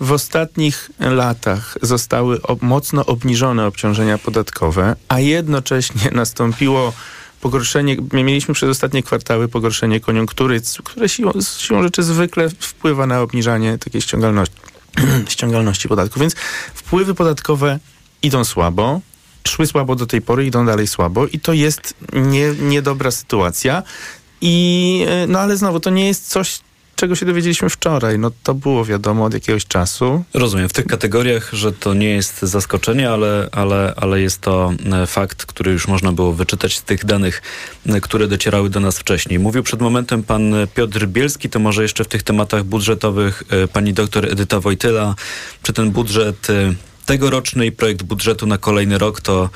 [0.00, 6.92] w ostatnich latach zostały mocno obniżone obciążenia podatkowe, a jednocześnie nastąpiło
[7.40, 13.20] pogorszenie, my mieliśmy przez ostatnie kwartały pogorszenie koniunktury, które siłą, siłą rzeczy zwykle wpływa na
[13.20, 14.56] obniżanie takiej ściągalności,
[15.28, 16.20] ściągalności podatków.
[16.20, 16.34] Więc
[16.74, 17.78] wpływy podatkowe
[18.22, 19.00] idą słabo,
[19.48, 23.82] szły słabo do tej pory, idą dalej słabo i to jest nie, niedobra sytuacja.
[24.40, 26.60] I, e, no ale znowu, to nie jest coś,
[27.00, 28.18] czego się dowiedzieliśmy wczoraj.
[28.18, 30.24] No to było wiadomo od jakiegoś czasu.
[30.34, 35.06] Rozumiem, w tych kategoriach, że to nie jest zaskoczenie, ale, ale, ale jest to e,
[35.06, 37.42] fakt, który już można było wyczytać z tych danych,
[37.86, 39.38] e, które docierały do nas wcześniej.
[39.38, 43.92] Mówił przed momentem pan Piotr Bielski, to może jeszcze w tych tematach budżetowych e, pani
[43.92, 45.14] doktor Edyta Wojtyla.
[45.62, 46.48] Czy ten budżet
[47.06, 49.50] tegoroczny i projekt budżetu na kolejny rok to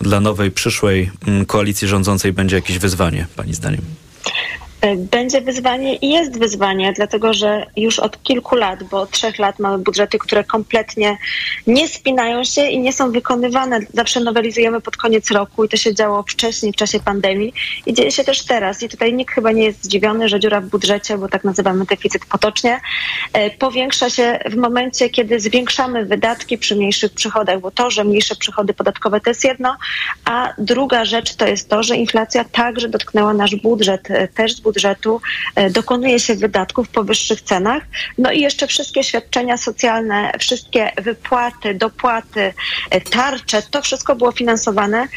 [0.00, 3.82] dla nowej, przyszłej mm, koalicji rządzącej będzie jakieś wyzwanie, pani zdaniem?
[4.80, 9.38] E, będzie wyzwanie i jest wyzwanie, dlatego że już od kilku lat, bo od trzech
[9.38, 11.18] lat mamy budżety, które kompletnie
[11.66, 13.80] nie spinają się i nie są wykonywane.
[13.94, 17.52] Zawsze nowelizujemy pod koniec roku i to się działo wcześniej, w czasie pandemii
[17.86, 18.82] i dzieje się też teraz.
[18.82, 22.26] I tutaj nikt chyba nie jest zdziwiony, że dziura w budżecie, bo tak nazywamy deficyt
[22.26, 22.80] potocznie,
[23.32, 28.36] e, powiększa się w momencie, kiedy zwiększamy wydatki przy mniejszych przychodach, bo to, że mniejsze
[28.36, 29.76] przychody podatkowe to jest jedno,
[30.24, 34.60] a druga rzecz to jest to, że inflacja także dotknęła nasz budżet, e, też z
[34.60, 34.69] budżetu
[35.54, 37.82] e, dokonuje się wydatków po wyższych cenach.
[38.18, 42.52] No i jeszcze wszystkie świadczenia socjalne, wszystkie wypłaty, dopłaty,
[42.90, 45.08] e, tarcze, to wszystko było finansowane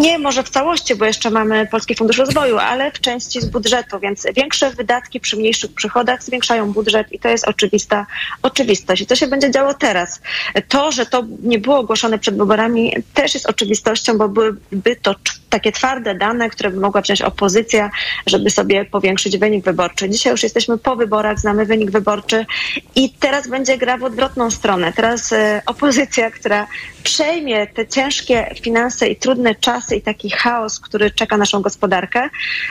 [0.00, 3.98] nie może w całości, bo jeszcze mamy Polski Fundusz Rozwoju, ale w części z budżetu,
[4.00, 8.06] więc większe wydatki przy mniejszych przychodach zwiększają budżet i to jest oczywista
[8.42, 9.02] oczywistość.
[9.02, 10.20] I to się będzie działo teraz.
[10.68, 15.14] To, że to nie było ogłoszone przed wyborami też jest oczywistością, bo byłyby to
[15.50, 17.90] takie twarde dane, które by mogła wziąć opozycja,
[18.26, 20.10] żeby sobie powiększyć wynik wyborczy.
[20.10, 22.46] Dzisiaj już jesteśmy po wyborach, znamy wynik wyborczy
[22.94, 24.92] i teraz będzie gra w odwrotną stronę.
[24.92, 26.66] Teraz y, opozycja, która
[27.02, 32.24] przejmie te ciężkie finanse i trudne czasy i taki chaos, który czeka naszą gospodarkę,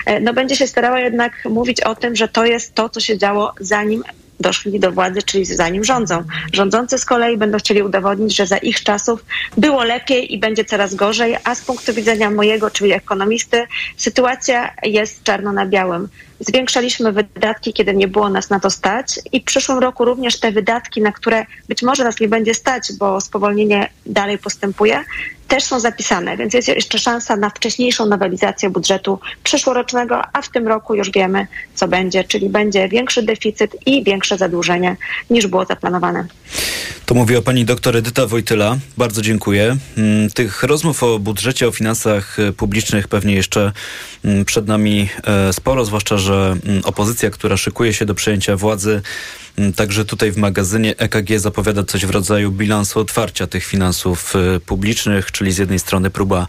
[0.10, 3.18] y, no będzie się starała jednak mówić o tym, że to jest to, co się
[3.18, 4.04] działo zanim
[4.40, 6.24] doszli do władzy, czyli zanim rządzą.
[6.54, 9.26] Rządzący z kolei będą chcieli udowodnić, że za ich czasów
[9.58, 15.24] było lepiej i będzie coraz gorzej, a z punktu widzenia mojego, czyli ekonomisty, sytuacja jest
[15.24, 16.08] czarno na białym.
[16.40, 20.52] Zwiększaliśmy wydatki, kiedy nie było nas na to stać i w przyszłym roku również te
[20.52, 25.04] wydatki, na które być może nas nie będzie stać, bo spowolnienie dalej postępuje,
[25.50, 30.68] też są zapisane, więc jest jeszcze szansa na wcześniejszą nowelizację budżetu przyszłorocznego, a w tym
[30.68, 34.98] roku już wiemy, co będzie, czyli będzie większy deficyt i większe zadłużenie
[35.30, 36.28] niż było zaplanowane.
[37.06, 38.78] To mówiła pani doktor Edyta Wojtyla.
[38.98, 39.78] Bardzo dziękuję.
[39.98, 43.72] Mm, tych rozmów o budżecie, o finansach e, publicznych pewnie jeszcze
[44.26, 49.02] mm, przed nami e, sporo, zwłaszcza, że mm, opozycja, która szykuje się do przejęcia władzy,
[49.76, 55.32] także tutaj w magazynie EKG zapowiada coś w rodzaju bilansu otwarcia tych finansów y, publicznych,
[55.32, 56.48] czyli z jednej strony próba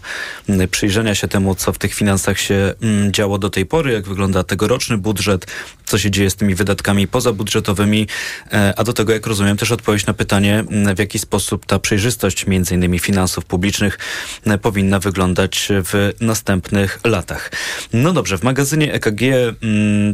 [0.49, 4.07] mm, przyjrzenia się temu, co w tych finansach się mm, działo do tej pory, jak
[4.07, 5.45] wygląda tegoroczny budżet,
[5.85, 8.07] co się dzieje z tymi wydatkami pozabudżetowymi,
[8.53, 10.63] e, a do tego, jak rozumiem, też odpowiedź na pytanie,
[10.95, 13.99] w jaki sposób ta przejrzystość między innymi finansów publicznych
[14.45, 17.51] e, powinna wyglądać w następnych latach.
[17.93, 19.21] No dobrze, w magazynie EKG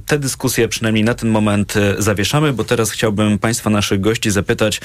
[0.06, 4.32] te dyskusje przynajmniej na ten moment e, zawieszamy, bo teraz teraz chciałbym Państwa, naszych gości,
[4.32, 4.82] zapytać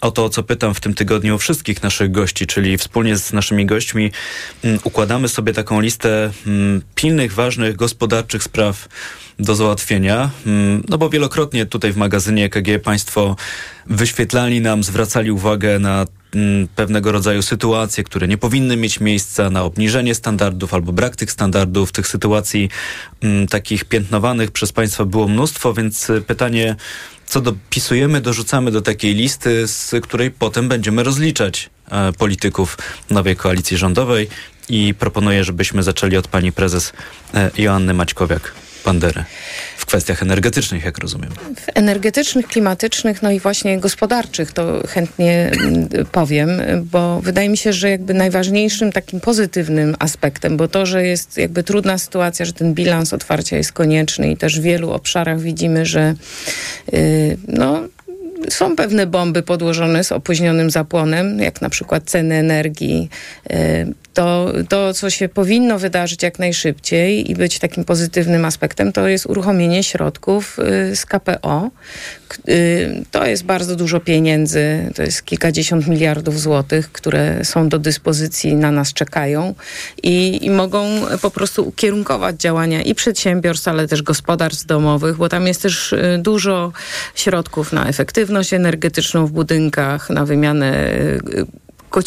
[0.00, 4.10] o to, co pytam w tym tygodniu wszystkich naszych gości, czyli wspólnie z naszymi gośćmi
[4.64, 8.88] mm, układamy sobie taką listę mm, pilnych, ważnych, gospodarczych spraw
[9.38, 10.30] do załatwienia.
[10.46, 13.36] Mm, no bo wielokrotnie tutaj w magazynie EKG Państwo
[13.86, 16.06] wyświetlali nam, zwracali uwagę na
[16.76, 21.92] pewnego rodzaju sytuacje, które nie powinny mieć miejsca, na obniżenie standardów albo brak tych standardów.
[21.92, 22.68] Tych sytuacji
[23.50, 26.76] takich piętnowanych przez Państwa było mnóstwo, więc pytanie
[27.26, 32.78] co dopisujemy, dorzucamy do takiej listy, z której potem będziemy rozliczać e, polityków
[33.10, 34.28] nowej koalicji rządowej
[34.68, 36.92] i proponuję, żebyśmy zaczęli od pani prezes
[37.34, 38.63] e, Joanny Maćkowiak.
[38.84, 39.24] Bandery
[39.76, 41.30] w kwestiach energetycznych, jak rozumiem.
[41.74, 47.90] Energetycznych, klimatycznych, no i właśnie gospodarczych to chętnie mm, powiem, bo wydaje mi się, że
[47.90, 53.12] jakby najważniejszym takim pozytywnym aspektem, bo to, że jest jakby trudna sytuacja, że ten bilans
[53.12, 56.14] otwarcia jest konieczny i też w wielu obszarach widzimy, że
[56.92, 57.82] yy, no
[58.48, 63.08] są pewne bomby podłożone z opóźnionym zapłonem, jak na przykład ceny energii,
[63.50, 63.56] yy,
[64.14, 69.26] to, to, co się powinno wydarzyć jak najszybciej i być takim pozytywnym aspektem, to jest
[69.26, 71.70] uruchomienie środków y, z KPO.
[72.48, 78.54] Y, to jest bardzo dużo pieniędzy, to jest kilkadziesiąt miliardów złotych, które są do dyspozycji,
[78.54, 79.54] na nas czekają
[80.02, 80.86] i, i mogą
[81.22, 86.18] po prostu ukierunkować działania i przedsiębiorstw, ale też gospodarstw domowych, bo tam jest też y,
[86.22, 86.72] dużo
[87.14, 90.90] środków na efektywność energetyczną w budynkach, na wymianę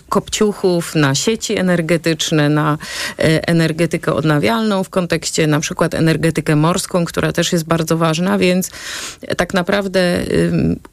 [0.09, 2.77] kopciuchów, na sieci energetyczne, na
[3.19, 8.71] e, energetykę odnawialną w kontekście na przykład energetykę morską, która też jest bardzo ważna, więc
[9.37, 10.23] tak naprawdę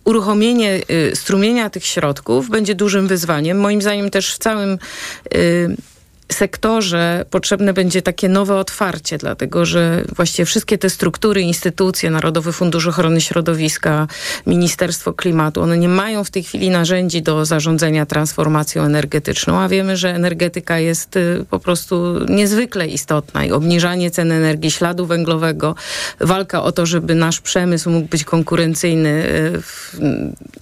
[0.05, 3.59] uruchomienie y, strumienia tych środków będzie dużym wyzwaniem.
[3.59, 4.79] Moim zdaniem też w całym
[5.35, 5.77] y,
[6.33, 12.87] sektorze potrzebne będzie takie nowe otwarcie, dlatego że właściwie wszystkie te struktury, instytucje, Narodowy Fundusz
[12.87, 14.07] Ochrony Środowiska,
[14.47, 19.97] Ministerstwo Klimatu, one nie mają w tej chwili narzędzi do zarządzania transformacją energetyczną, a wiemy,
[19.97, 25.75] że energetyka jest y, po prostu niezwykle istotna i obniżanie cen energii, śladu węglowego,
[26.21, 29.61] walka o to, żeby nasz przemysł mógł być konkurencyjny y,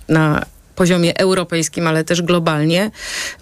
[0.09, 0.45] na
[0.83, 2.91] poziomie europejskim, ale też globalnie,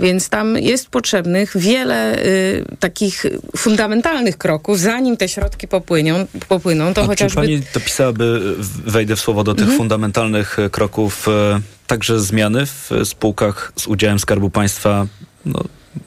[0.00, 3.26] więc tam jest potrzebnych wiele y, takich
[3.56, 7.40] fundamentalnych kroków, zanim te środki popłyną, popłyną to A chociażby...
[7.40, 8.54] Czy pani dopisałaby,
[8.86, 9.78] wejdę w słowo, do tych Mhm.
[9.78, 15.06] fundamentalnych e, kroków, e, także zmiany w e, spółkach z udziałem Skarbu Państwa,
[15.46, 15.64] no,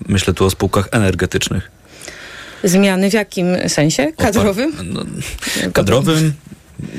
[0.08, 1.72] myślę tu o spółkach energetycznych.
[2.64, 4.12] Zmiany w jakim sensie?
[4.18, 4.74] Kadrowym?
[4.84, 5.02] No,
[5.74, 6.34] Kadrowym,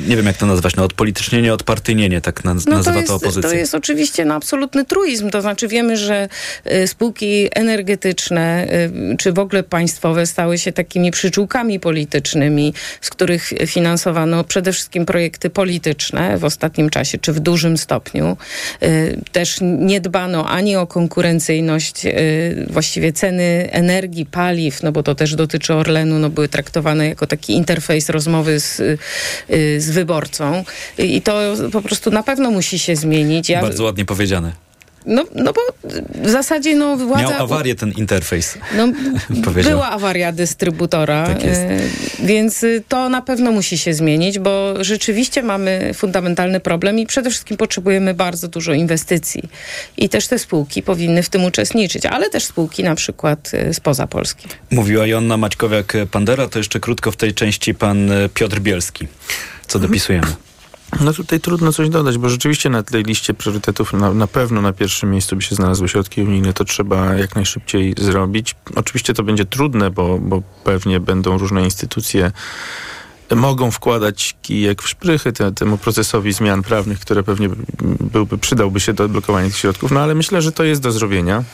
[0.08, 3.24] nie wiem jak to nazwać, no odpolitycznienie, odpartyjnienie, tak naz- No nazywa to to, jest,
[3.24, 3.50] opozycja.
[3.50, 5.30] to jest oczywiście no, absolutny truizm.
[5.30, 6.28] To znaczy wiemy, że
[6.72, 8.66] y, spółki energetyczne
[9.12, 15.06] y, czy w ogóle państwowe stały się takimi przyczółkami politycznymi, z których finansowano przede wszystkim
[15.06, 18.36] projekty polityczne w ostatnim czasie, czy w dużym stopniu.
[18.82, 22.02] Y, Też nie dbano ani o konkurencyjność
[22.70, 27.52] właściwie ceny energii, paliw, no bo to też dotyczy Orlenu, no były traktowane jako taki
[27.52, 28.82] interfejs rozmowy z,
[29.80, 30.64] z wyborcą.
[30.98, 31.40] I to
[31.72, 33.48] po prostu na pewno musi się zmienić.
[33.48, 34.52] Ja, Bardzo ładnie powiedziane.
[35.06, 35.60] no, no bo
[36.24, 37.30] w zasadzie no, władza...
[37.30, 38.58] Miał awarię ten interfejs.
[38.76, 38.88] No,
[39.70, 41.78] była awaria dystrybutora, Tak e,
[42.18, 47.30] więc y, to na pewno musi się zmienić, bo rzeczywiście mamy fundamentalny problem i przede
[47.30, 49.42] wszystkim potrzebujemy bardzo dużo inwestycji.
[49.96, 54.06] I też te spółki powinny w tym uczestniczyć, ale też spółki na przykład y, spoza
[54.06, 54.48] Polski.
[54.70, 59.08] Mówiła Joanna Maćkowiak-Pandera, to jeszcze krótko w tej części pan e, Piotr Bielski.
[59.66, 60.26] Co dopisujemy?
[61.00, 64.72] No tutaj trudno coś dodać, bo rzeczywiście na tej liście priorytetów na, na pewno na
[64.72, 66.52] pierwszym miejscu by się znalazły środki unijne.
[66.52, 68.56] To trzeba jak najszybciej zrobić.
[68.74, 72.32] Oczywiście to będzie trudne, bo, bo pewnie będą różne instytucje
[73.34, 77.48] mogą wkładać kijek w szprychy te, temu procesowi zmian prawnych, które pewnie
[78.00, 81.44] byłby, przydałby się do odblokowania tych środków, no ale myślę, że to jest do zrobienia.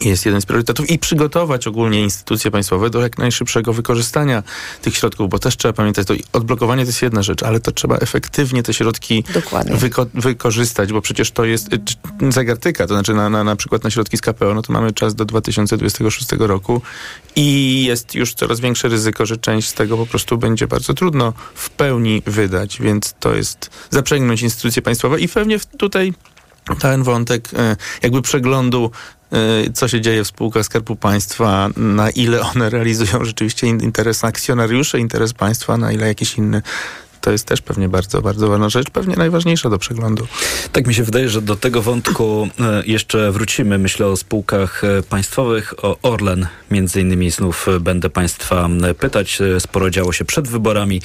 [0.00, 0.90] Jest jeden z priorytetów.
[0.90, 4.42] I przygotować ogólnie instytucje państwowe do jak najszybszego wykorzystania
[4.82, 7.96] tych środków, bo też trzeba pamiętać, to odblokowanie to jest jedna rzecz, ale to trzeba
[7.96, 9.24] efektywnie te środki
[9.70, 11.80] wyko- wykorzystać, bo przecież to jest y,
[12.30, 15.14] zagartyka, to znaczy na, na, na przykład na środki z KPO, no to mamy czas
[15.14, 16.82] do 2026 roku
[17.36, 21.32] i jest już coraz większe ryzyko, że część z tego po prostu będzie bardzo trudno
[21.54, 26.12] w pełni wydać, więc to jest zaprzęgnąć instytucje państwowe i pewnie tutaj
[26.74, 28.90] ten wątek e, jakby przeglądu,
[29.74, 34.98] co się dzieje w spółkach Skarbu Państwa, na ile one realizują rzeczywiście in- interes akcjonariuszy,
[34.98, 36.62] interes państwa, na ile jakiś inny.
[37.26, 40.26] To jest też pewnie bardzo, bardzo ważna rzecz, pewnie najważniejsza do przeglądu.
[40.72, 43.78] Tak mi się wydaje, że do tego wątku e, jeszcze wrócimy.
[43.78, 49.38] Myślę o spółkach e, państwowych, o Orlen między innymi znów e, będę Państwa pytać.
[49.58, 51.00] Sporo działo się przed wyborami.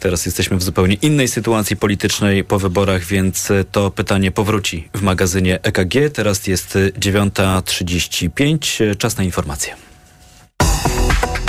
[0.00, 5.62] Teraz jesteśmy w zupełnie innej sytuacji politycznej po wyborach, więc to pytanie powróci w magazynie
[5.62, 5.94] EKG.
[6.12, 8.84] Teraz jest e, 9.35.
[8.84, 9.76] E, Czas na informacje.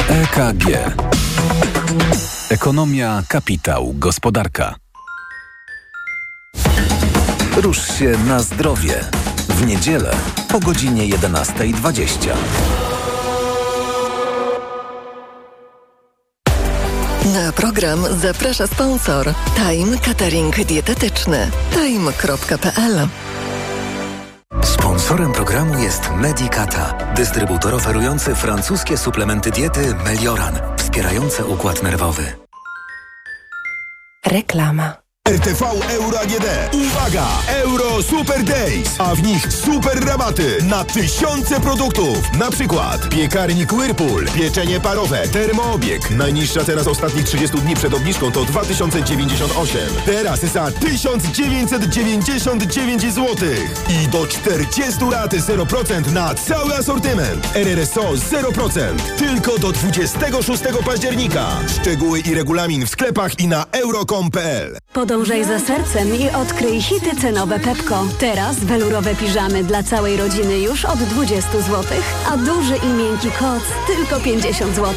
[0.09, 0.65] EKG.
[2.49, 4.75] Ekonomia, kapitał, gospodarka.
[7.57, 9.05] Rusz się na zdrowie.
[9.49, 10.15] W niedzielę
[10.47, 12.29] po godzinie 11.20.
[17.33, 23.07] Na program zaprasza sponsor Time Catering Dietetyczny time.pl
[24.63, 30.59] Sponsorem programu jest Medicata, dystrybutor oferujący francuskie suplementy diety Melioran,
[30.89, 32.23] wspierające układ nerwowy.
[34.25, 34.95] Reklama.
[35.29, 36.45] RTV Euro AGD.
[36.73, 37.27] Uwaga!
[37.47, 42.17] Euro Super Days, a w nich super rabaty na tysiące produktów.
[42.39, 46.11] Na przykład piekarnik Whirlpool, pieczenie parowe, termoobieg.
[46.11, 49.79] Najniższa cena z ostatnich 30 dni przed obniżką to 2098.
[50.05, 53.35] Teraz za 1999 zł.
[53.89, 57.47] I do 40 lat 0% na cały asortyment.
[57.55, 58.95] RRSO 0%.
[59.17, 61.47] Tylko do 26 października.
[61.81, 64.77] Szczegóły i regulamin w sklepach i na euro.com.pl.
[65.19, 68.05] Podążaj za sercem i odkryj hity cenowe Pepko.
[68.19, 71.83] Teraz welurowe piżamy dla całej rodziny już od 20 zł,
[72.31, 74.93] a duży i miękki koc tylko 50 zł.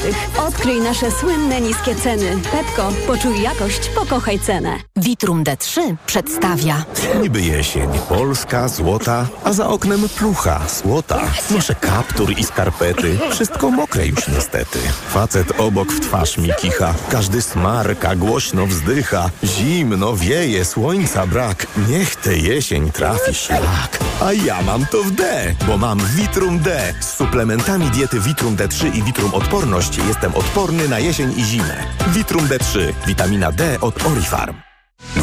[0.47, 2.39] Odkryj nasze słynne niskie ceny.
[2.53, 4.79] Pepko, poczuj jakość, pokochaj cenę.
[4.97, 6.85] Vitrum D3 przedstawia.
[7.23, 11.21] Niby jesień, Polska, złota, a za oknem plucha, słota.
[11.51, 14.79] Noszę kaptur i skarpety, wszystko mokre już niestety.
[15.09, 19.31] Facet obok w twarz mi kicha, każdy smarka, głośno wzdycha.
[19.45, 23.99] Zimno wieje, słońca brak, niech tę jesień trafi szlak.
[24.21, 26.95] A ja mam to w D, bo mam Vitrum D.
[27.01, 31.77] Z suplementami diety Vitrum D3 i Vitrum Odporność jestem odporny na jesień i zimę.
[32.09, 34.55] Vitrum D3, witamina D od Orifarm.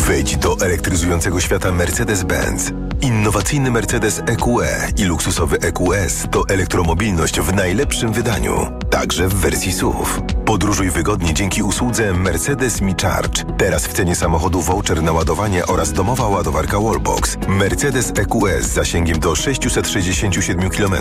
[0.09, 2.71] Wejdź do elektryzującego świata Mercedes-Benz.
[3.01, 10.03] Innowacyjny Mercedes EQE i luksusowy EQS to elektromobilność w najlepszym wydaniu, także w wersji SUV.
[10.45, 13.43] Podróżuj wygodnie dzięki usłudze Mercedes Me Charge.
[13.57, 17.37] Teraz w cenie samochodu voucher na ładowanie oraz domowa ładowarka Wallbox.
[17.47, 20.95] Mercedes EQS z zasięgiem do 667 km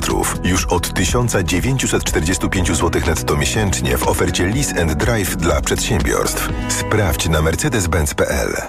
[0.44, 6.48] już od 1945 zł netto miesięcznie w ofercie Lease and Drive dla przedsiębiorstw.
[6.68, 8.68] Sprawdź na mercedes-benz.pl.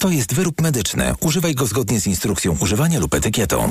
[0.00, 1.14] To jest wyrób medyczny.
[1.20, 3.70] Używaj go zgodnie z instrukcją używania lub etykietą.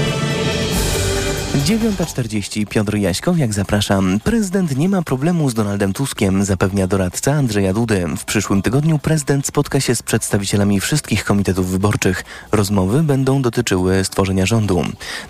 [1.65, 4.19] 9.40 Piotr Jaśkowiak zapraszam.
[4.23, 8.05] Prezydent nie ma problemu z Donaldem Tuskiem, zapewnia doradca Andrzeja Dudy.
[8.17, 12.23] W przyszłym tygodniu prezydent spotka się z przedstawicielami wszystkich komitetów wyborczych.
[12.51, 14.83] Rozmowy będą dotyczyły stworzenia rządu.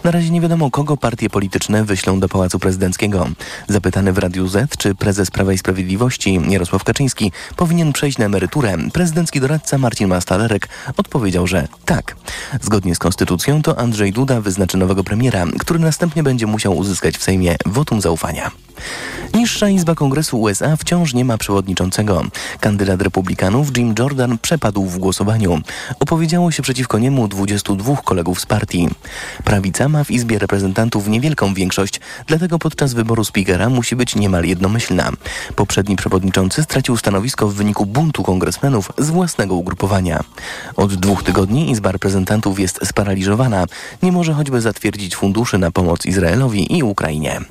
[0.03, 3.27] Na razie nie wiadomo, kogo partie polityczne wyślą do Pałacu Prezydenckiego.
[3.67, 8.77] Zapytany w Radiu Z, czy prezes Prawa i Sprawiedliwości Jarosław Kaczyński powinien przejść na emeryturę,
[8.93, 12.15] prezydencki doradca Marcin Mastalerek odpowiedział, że tak.
[12.61, 17.23] Zgodnie z konstytucją to Andrzej Duda wyznaczy nowego premiera, który następnie będzie musiał uzyskać w
[17.23, 18.51] Sejmie wotum zaufania.
[19.33, 22.23] Niższa Izba Kongresu USA wciąż nie ma przewodniczącego.
[22.59, 25.61] Kandydat republikanów Jim Jordan przepadł w głosowaniu.
[25.99, 28.89] Opowiedziało się przeciwko niemu 22 kolegów z partii.
[29.43, 35.11] Prawica ma w Izbie Reprezentantów niewielką większość, dlatego podczas wyboru speakera musi być niemal jednomyślna.
[35.55, 40.23] Poprzedni przewodniczący stracił stanowisko w wyniku buntu kongresmenów z własnego ugrupowania.
[40.75, 43.65] Od dwóch tygodni Izba Reprezentantów jest sparaliżowana.
[44.03, 47.41] Nie może choćby zatwierdzić funduszy na pomoc Izraelowi i Ukrainie.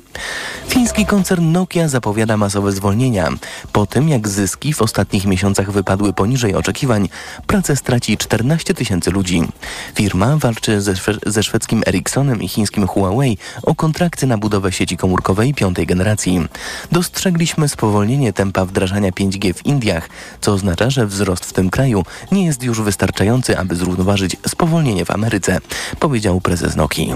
[0.67, 3.29] Fiński koncern Nokia zapowiada masowe zwolnienia.
[3.71, 7.09] Po tym, jak zyski w ostatnich miesiącach wypadły poniżej oczekiwań,
[7.47, 9.41] pracę straci 14 tysięcy ludzi.
[9.95, 10.93] Firma walczy ze,
[11.25, 16.47] ze szwedzkim Ericssonem i chińskim Huawei o kontrakty na budowę sieci komórkowej piątej generacji.
[16.91, 20.09] Dostrzegliśmy spowolnienie tempa wdrażania 5G w Indiach,
[20.41, 25.11] co oznacza, że wzrost w tym kraju nie jest już wystarczający, aby zrównoważyć spowolnienie w
[25.11, 25.59] Ameryce,
[25.99, 27.15] powiedział prezes Nokii.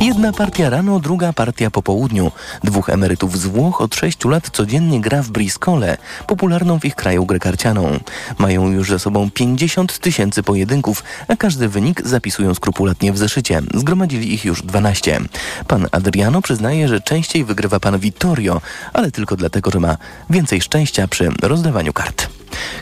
[0.00, 2.32] Jedna partia rano, druga partia po południu.
[2.64, 7.26] Dwóch emerytów z Włoch od sześciu lat codziennie gra w briscole, popularną w ich kraju
[7.26, 8.00] grę karcianą.
[8.38, 13.62] Mają już za sobą 50 tysięcy pojedynków, a każdy wynik zapisują skrupulatnie w zeszycie.
[13.74, 15.20] Zgromadzili ich już 12.
[15.68, 18.60] Pan Adriano przyznaje, że częściej wygrywa pan Vittorio,
[18.92, 19.96] ale tylko dlatego, że ma
[20.30, 22.28] więcej szczęścia przy rozdawaniu kart.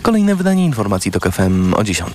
[0.02, 2.14] Kolejne wydanie informacji to KFM o 10.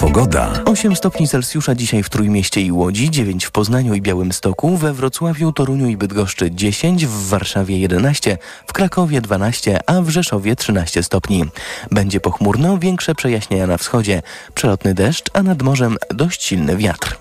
[0.00, 0.62] Pogoda.
[0.64, 5.52] 8 stopni Celsjusza dzisiaj w Trójmieście i Łodzi, 9 w Poznaniu i Białymstoku, we Wrocławiu,
[5.52, 11.44] Toruniu i Bydgoszczy 10, w Warszawie 11, w Krakowie 12, a w Rzeszowie 13 stopni.
[11.90, 14.22] Będzie pochmurno, większe przejaśnienia na wschodzie,
[14.54, 17.16] przelotny deszcz, a nad morzem dość silny wiatr.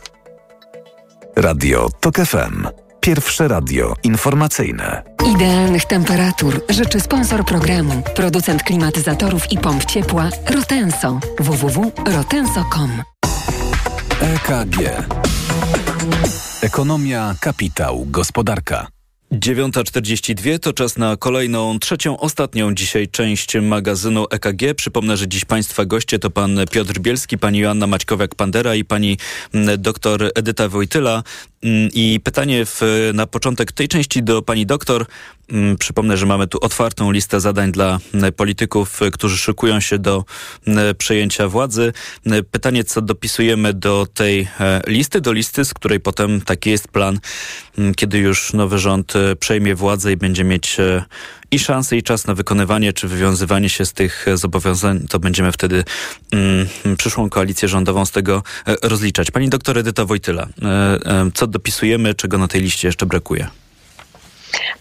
[1.36, 2.68] Radio TOK FM.
[3.02, 5.04] Pierwsze radio informacyjne.
[5.36, 11.20] Idealnych temperatur życzy sponsor programu, producent klimatyzatorów i pomp ciepła Rotenso.
[11.40, 13.04] www.rotenso.com
[14.22, 14.78] EKG.
[16.62, 18.88] Ekonomia, kapitał, gospodarka.
[19.32, 24.76] 9.42 to czas na kolejną, trzecią, ostatnią dzisiaj część magazynu EKG.
[24.76, 29.18] Przypomnę, że dziś Państwa goście to pan Piotr Bielski, pani Joanna Maćkowiak-Pandera i pani
[29.78, 31.24] doktor Edyta Wojtyla.
[31.64, 32.82] Mm, I pytanie w,
[33.14, 35.06] na początek tej części do pani doktor.
[35.52, 38.00] Mm, przypomnę, że mamy tu otwartą listę zadań dla
[38.36, 40.26] polityków, którzy szykują się do
[40.98, 41.94] przejęcia władzy.
[42.52, 47.20] Pytanie, co dopisujemy do tej e, listy, do listy, z której potem taki jest plan,
[47.78, 51.04] mm, kiedy już nowy rząd e, przejmie władzę i będzie mieć e,
[51.52, 55.84] i szansę, i czas na wykonywanie czy wywiązywanie się z tych zobowiązań, to będziemy wtedy
[56.32, 58.44] mm, przyszłą koalicję rządową z tego
[58.84, 59.32] rozliczać.
[59.32, 60.48] Pani doktor Edyta Wojtyla,
[61.34, 63.48] co dopisujemy, czego na tej liście jeszcze brakuje?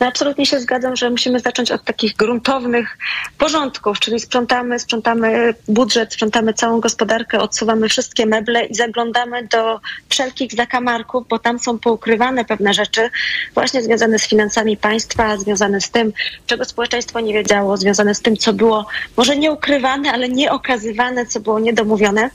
[0.00, 2.98] No absolutnie się zgadzam, że musimy zacząć od takich gruntownych
[3.38, 10.52] porządków, czyli sprzątamy, sprzątamy budżet, sprzątamy całą gospodarkę, odsuwamy wszystkie meble i zaglądamy do wszelkich
[10.52, 13.10] zakamarków, bo tam są poukrywane pewne rzeczy
[13.54, 16.12] właśnie związane z finansami państwa, związane z tym,
[16.46, 21.26] czego społeczeństwo nie wiedziało, związane z tym, co było może nie ukrywane, ale nie okazywane,
[21.26, 22.30] co było niedomówione.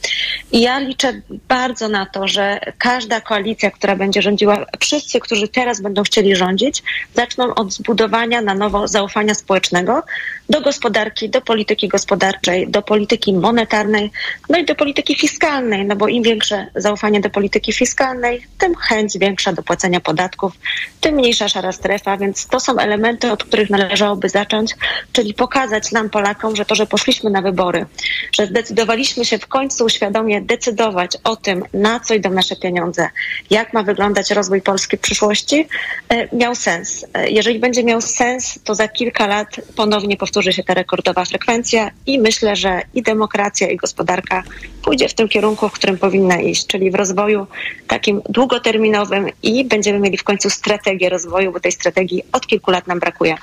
[0.51, 5.81] I ja liczę bardzo na to, że każda koalicja, która będzie rządziła, wszyscy, którzy teraz
[5.81, 6.83] będą chcieli rządzić,
[7.23, 10.03] zaczną od zbudowania na nowo zaufania społecznego
[10.49, 14.11] do gospodarki, do polityki gospodarczej, do polityki monetarnej,
[14.49, 19.17] no i do polityki fiskalnej, no bo im większe zaufanie do polityki fiskalnej, tym chęć
[19.17, 20.53] większa do płacenia podatków,
[21.01, 24.75] tym mniejsza szara strefa, więc to są elementy, od których należałoby zacząć,
[25.11, 27.85] czyli pokazać nam, Polakom, że to, że poszliśmy na wybory,
[28.31, 33.09] że zdecydowaliśmy się w końcu świadomie decydować o tym, na co idą nasze pieniądze,
[33.49, 35.67] jak ma wyglądać rozwój Polski w przyszłości,
[36.09, 37.05] e, miał sens.
[37.27, 42.19] Jeżeli będzie miał sens, to za kilka lat ponownie powtórzy się ta rekordowa frekwencja i
[42.19, 44.43] myślę, że i demokracja, i gospodarka
[44.83, 47.47] pójdzie w tym kierunku, w którym powinna iść, czyli w rozwoju
[47.87, 52.87] takim długoterminowym i będziemy mieli w końcu strategię rozwoju, bo tej strategii od kilku lat
[52.87, 53.35] nam brakuje.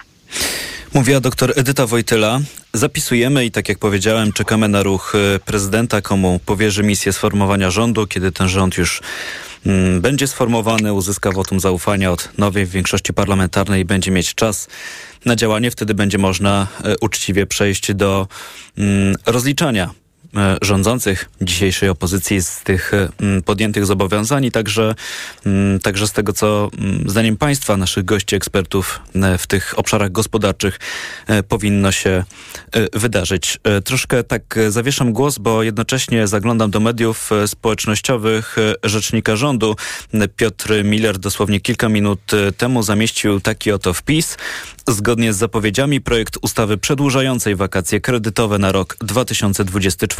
[0.94, 2.40] Mówiła doktor Edyta Wojtyla.
[2.72, 5.12] Zapisujemy i tak jak powiedziałem, czekamy na ruch
[5.44, 9.02] prezydenta, komu powierzy misję sformowania rządu, kiedy ten rząd już
[10.00, 14.68] będzie sformowany, uzyska wotum zaufania od nowej większości parlamentarnej i będzie mieć czas
[15.24, 15.70] na działanie.
[15.70, 18.28] Wtedy będzie można e, uczciwie przejść do
[18.78, 19.90] mm, rozliczania
[20.62, 23.08] rządzących dzisiejszej opozycji z tych e,
[23.44, 24.94] podjętych zobowiązań, także,
[25.82, 26.70] także z tego, co
[27.06, 30.78] zdaniem Państwa, naszych gości, ekspertów e, w tych obszarach gospodarczych
[31.48, 32.24] powinno się
[32.92, 33.58] wydarzyć.
[33.84, 39.76] Troszkę tak zawieszam głos, bo jednocześnie zaglądam do mediów społecznościowych rzecznika rządu.
[40.36, 42.20] Piotr Miller dosłownie kilka minut
[42.56, 44.36] temu zamieścił taki oto wpis.
[44.88, 50.19] Zgodnie z zapowiedziami projekt ustawy przedłużającej wakacje kredytowe na rok 2024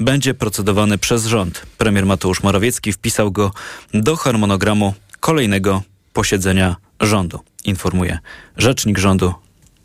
[0.00, 1.66] będzie procedowany przez rząd.
[1.78, 3.52] Premier Mateusz Morawiecki wpisał go
[3.94, 7.40] do harmonogramu kolejnego posiedzenia rządu.
[7.64, 8.18] Informuje
[8.56, 9.34] rzecznik rządu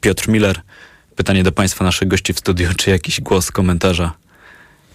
[0.01, 0.61] Piotr Miller.
[1.15, 4.13] Pytanie do Państwa, naszych gości w studiu, czy jakiś głos, komentarza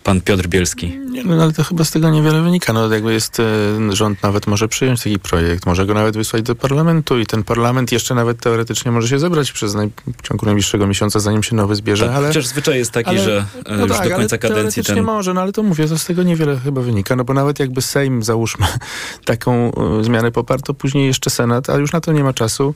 [0.04, 0.98] pan Piotr Bielski.
[1.10, 2.72] Nie, no ale to chyba z tego niewiele wynika.
[2.72, 6.54] No jakby jest, e, rząd nawet może przyjąć taki projekt, może go nawet wysłać do
[6.54, 10.86] parlamentu i ten parlament jeszcze nawet teoretycznie może się zebrać przez naj, w ciągu najbliższego
[10.86, 12.06] miesiąca, zanim się nowy zbierze.
[12.06, 14.84] Tak, ale, chociaż zwyczaj jest taki, ale, że e, no już tak, do końca kadencji
[14.84, 15.02] ten...
[15.02, 17.82] może, no ale to mówię, to z tego niewiele chyba wynika, no bo nawet jakby
[17.82, 18.66] Sejm, załóżmy,
[19.24, 22.74] taką y, zmianę poparł, to później jeszcze Senat, a już na to nie ma czasu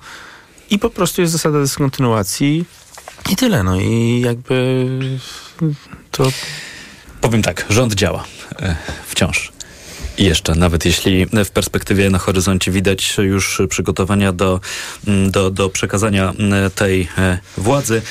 [0.71, 2.65] i po prostu jest zasada dyskontynuacji
[3.31, 4.87] i tyle, no i jakby
[6.11, 6.25] to
[7.25, 8.25] Powiem tak, rząd działa
[8.63, 9.54] e, wciąż.
[10.19, 14.61] Jeszcze, nawet jeśli w perspektywie na horyzoncie widać już przygotowania do,
[15.07, 18.03] mm, do, do przekazania mm, tej e, władzy,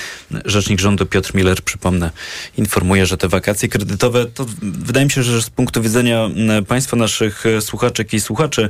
[0.46, 2.12] rzecznik rządu Piotr Miller, przypomnę,
[2.58, 6.98] informuje, że te wakacje kredytowe, to wydaje mi się, że z punktu widzenia mm, państwa,
[6.98, 8.70] naszych e, słuchaczek i słuchaczy,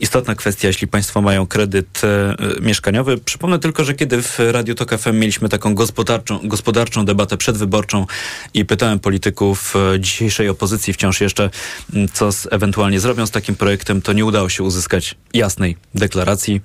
[0.00, 3.18] istotna kwestia, jeśli państwo mają kredyt e, mieszkaniowy.
[3.18, 8.06] Przypomnę tylko, że kiedy w Radiu Tok FM mieliśmy taką gospodarczą, gospodarczą debatę przedwyborczą
[8.54, 11.50] i pytałem polityków dzisiejszej opozycji wciąż jeszcze,
[12.12, 16.60] co z, ewentualnie zrobią z takim projektem, to nie udało się uzyskać jasnej deklaracji.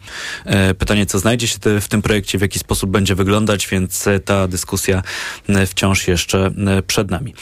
[0.46, 4.20] E, pytanie, co znajdzie się w tym projekcie, w jaki sposób będzie wyglądać, więc e,
[4.20, 5.04] ta dyskusja
[5.50, 6.52] e, wciąż jeszcze
[6.88, 7.34] przed nami.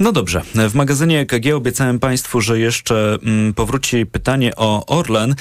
[0.00, 5.34] No dobrze, w magazynie EKG obiecałem Państwu, że jeszcze mm, powróci pytanie o Orlen.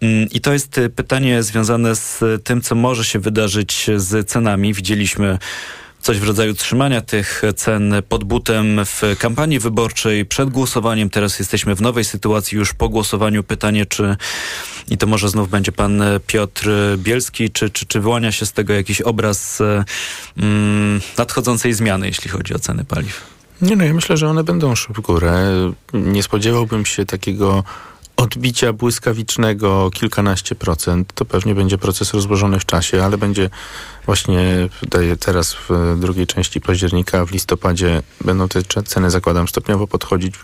[0.00, 4.74] Mm, I to jest pytanie związane z tym, co może się wydarzyć z cenami.
[4.74, 5.38] Widzieliśmy
[6.02, 11.10] coś w rodzaju trzymania tych cen pod butem w kampanii wyborczej przed głosowaniem.
[11.10, 13.42] Teraz jesteśmy w nowej sytuacji już po głosowaniu.
[13.42, 14.16] Pytanie, czy
[14.88, 18.72] i to może znów będzie pan Piotr Bielski, czy, czy, czy wyłania się z tego
[18.72, 19.58] jakiś obraz
[20.36, 23.20] mm, nadchodzącej zmiany, jeśli chodzi o ceny paliw?
[23.62, 25.32] Nie no, ja myślę, że one będą szły w górę.
[25.92, 27.64] Nie spodziewałbym się takiego
[28.22, 31.12] odbicia błyskawicznego kilkanaście procent.
[31.14, 33.50] To pewnie będzie proces rozłożony w czasie, ale będzie
[34.06, 34.68] właśnie
[35.20, 40.34] teraz w drugiej części października, w listopadzie będą te ceny, zakładam, stopniowo podchodzić.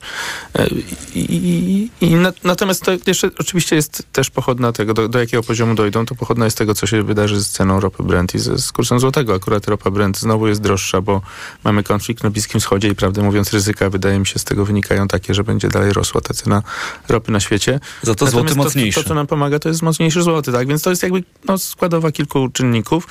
[0.54, 0.68] E,
[1.14, 5.42] I, i, i na, natomiast to jeszcze oczywiście jest też pochodna tego, do, do, jakiego
[5.42, 8.64] poziomu dojdą, to pochodna jest tego, co się wydarzy z ceną ropy Brent i z,
[8.64, 9.34] z kursem złotego.
[9.34, 11.20] Akurat ropa Brent znowu jest droższa, bo
[11.64, 15.08] mamy konflikt na Bliskim Wschodzie i prawdę mówiąc ryzyka wydaje mi się z tego wynikają
[15.08, 16.62] takie, że będzie dalej rosła ta cena
[17.08, 17.67] ropy na świecie.
[18.02, 18.94] Za to złoty mocniejszy.
[18.94, 20.68] To, to, co nam pomaga, to jest mocniejszy złoty, tak?
[20.68, 23.06] Więc to jest jakby no, składowa kilku czynników.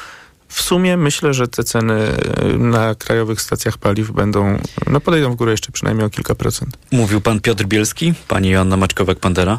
[0.47, 5.35] W sumie myślę, że te ceny e, na krajowych stacjach paliw będą, no podejdą w
[5.35, 6.77] górę jeszcze przynajmniej o kilka procent.
[6.91, 9.57] Mówił pan Piotr Bielski, pani Joanna Maćkowiak-Pandera.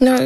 [0.00, 0.18] No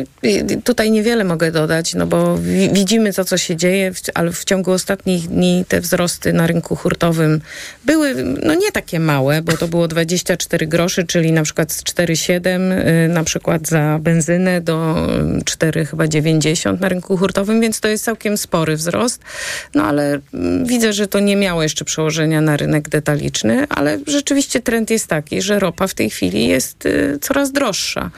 [0.64, 2.38] tutaj niewiele mogę dodać, no bo
[2.72, 7.40] widzimy to, co się dzieje, ale w ciągu ostatnich dni te wzrosty na rynku hurtowym
[7.84, 12.72] były, no nie takie małe, bo to było 24 groszy, czyli na przykład z 4,7
[13.04, 15.06] y, na przykład za benzynę do
[15.44, 19.20] 4 chyba 90 na rynku hurtowym, więc to jest całkiem spory wzrost.
[19.74, 24.60] No ale mm, widzę, że to nie miało jeszcze przełożenia na rynek detaliczny, ale rzeczywiście
[24.60, 28.10] trend jest taki, że ropa w tej chwili jest y, coraz droższa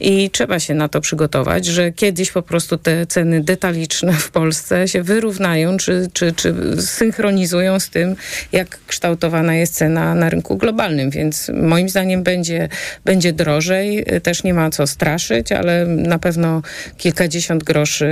[0.00, 4.88] i trzeba się na to przygotować, że kiedyś po prostu te ceny detaliczne w Polsce
[4.88, 8.16] się wyrównają czy, czy, czy synchronizują z tym,
[8.52, 12.68] jak kształtowana jest cena na rynku globalnym, więc moim zdaniem będzie,
[13.04, 14.04] będzie drożej.
[14.22, 16.62] Też nie ma co straszyć, ale na pewno
[16.96, 18.06] kilkadziesiąt groszy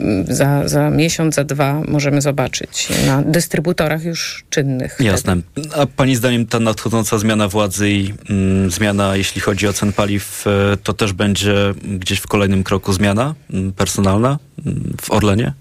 [0.00, 2.59] mm, za, za miesiąc, za dwa możemy zobaczyć
[3.06, 4.96] na dystrybutorach już czynnych.
[5.00, 5.36] Jasne.
[5.76, 10.46] A pani zdaniem ta nadchodząca zmiana władzy i mm, zmiana, jeśli chodzi o cen paliw,
[10.46, 11.54] e, to też będzie
[11.84, 15.52] gdzieś w kolejnym kroku zmiana mm, personalna mm, w Orlenie?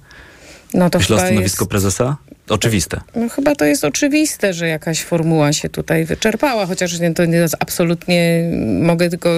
[0.74, 1.72] No to Myślę o stanowisko jest...
[1.72, 2.18] prezesa?
[2.50, 3.02] Oczywiste.
[3.16, 7.46] No chyba to jest oczywiste, że jakaś formuła się tutaj wyczerpała, chociaż nie, to nie
[7.60, 8.44] absolutnie
[8.82, 9.30] mogę tylko,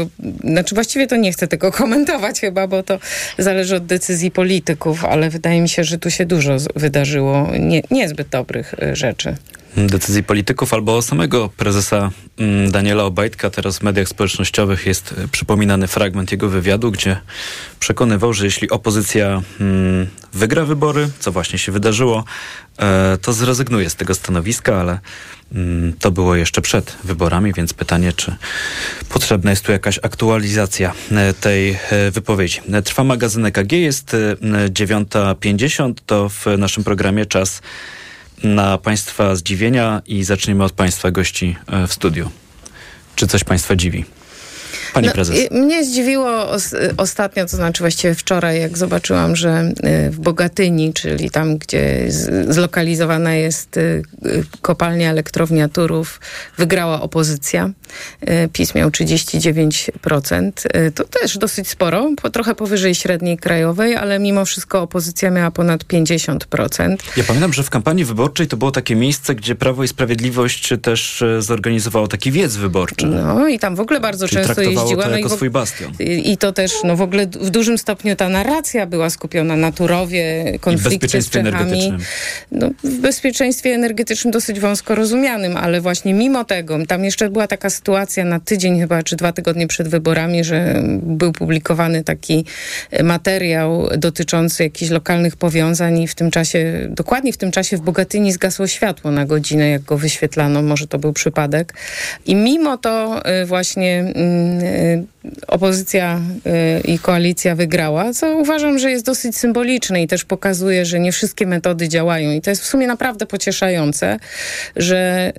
[0.44, 3.00] znaczy właściwie to nie chcę tego komentować chyba, bo to
[3.38, 8.28] zależy od decyzji polityków, ale wydaje mi się, że tu się dużo wydarzyło nie, niezbyt
[8.28, 9.36] dobrych y, rzeczy
[9.78, 13.50] decyzji polityków albo samego prezesa mm, Daniela Obajtka.
[13.50, 17.18] Teraz w mediach społecznościowych jest e, przypominany fragment jego wywiadu, gdzie
[17.80, 22.24] przekonywał, że jeśli opozycja mm, wygra wybory, co właśnie się wydarzyło,
[22.78, 25.00] e, to zrezygnuje z tego stanowiska, ale
[25.52, 28.36] mm, to było jeszcze przed wyborami, więc pytanie, czy
[29.10, 31.78] potrzebna jest tu jakaś aktualizacja e, tej
[32.12, 32.62] wypowiedzi.
[32.84, 34.16] Trwa magazyn EKG, jest
[34.70, 37.62] 9.50, to w naszym programie czas
[38.44, 42.30] na Państwa zdziwienia i zaczniemy od Państwa gości e, w studiu.
[43.16, 44.06] Czy coś Państwa dziwi?
[44.94, 45.52] Pani no, prezes.
[45.52, 46.52] Mnie zdziwiło
[46.98, 49.74] ostatnio, to znaczy właściwie wczoraj, jak zobaczyłam, że
[50.08, 52.06] y, w Bogatyni, czyli tam, gdzie
[52.50, 54.04] zlokalizowana jest y,
[54.62, 56.20] kopalnia elektrownia Turów,
[56.58, 57.70] wygrała opozycja.
[58.30, 60.52] Y, PiS miał 39%.
[60.96, 66.96] To też dosyć sporo, trochę powyżej średniej krajowej, ale mimo wszystko opozycja miała ponad 50%.
[67.18, 71.24] Ja pamiętam, że w kampanii wyborczej to było takie miejsce, gdzie Prawo i Sprawiedliwość też
[71.40, 73.06] zorganizowało taki wiec wyborczy.
[73.08, 75.04] No i tam w ogóle bardzo Czyli często jeździła.
[75.04, 75.94] To no jako i, swój bastion.
[76.00, 80.54] I, to też no w ogóle w dużym stopniu ta narracja była skupiona na Turowie,
[80.60, 81.94] konflikcie z Czechami.
[82.52, 87.70] No, w bezpieczeństwie energetycznym dosyć wąsko rozumianym, ale właśnie mimo tego, tam jeszcze była taka
[87.70, 92.46] sytuacja na tydzień chyba, czy dwa tygodnie przed wyborami, że był publikowany taki
[93.04, 98.32] materiał dotyczący jakichś lokalnych powiązań i w tym czasie, dokładnie w tym czasie w Bogatyni
[98.32, 100.62] zgasło światło na godzinę, jak go wyświetlano.
[100.62, 101.74] Może to był przypadek.
[102.26, 104.62] I mimo to y, właśnie mm,
[105.48, 106.22] opozycja
[106.78, 111.12] y, i koalicja wygrała, co uważam, że jest dosyć symboliczne i też pokazuje, że nie
[111.12, 112.32] wszystkie metody działają.
[112.32, 114.20] I to jest w sumie naprawdę pocieszające,
[114.76, 115.34] że,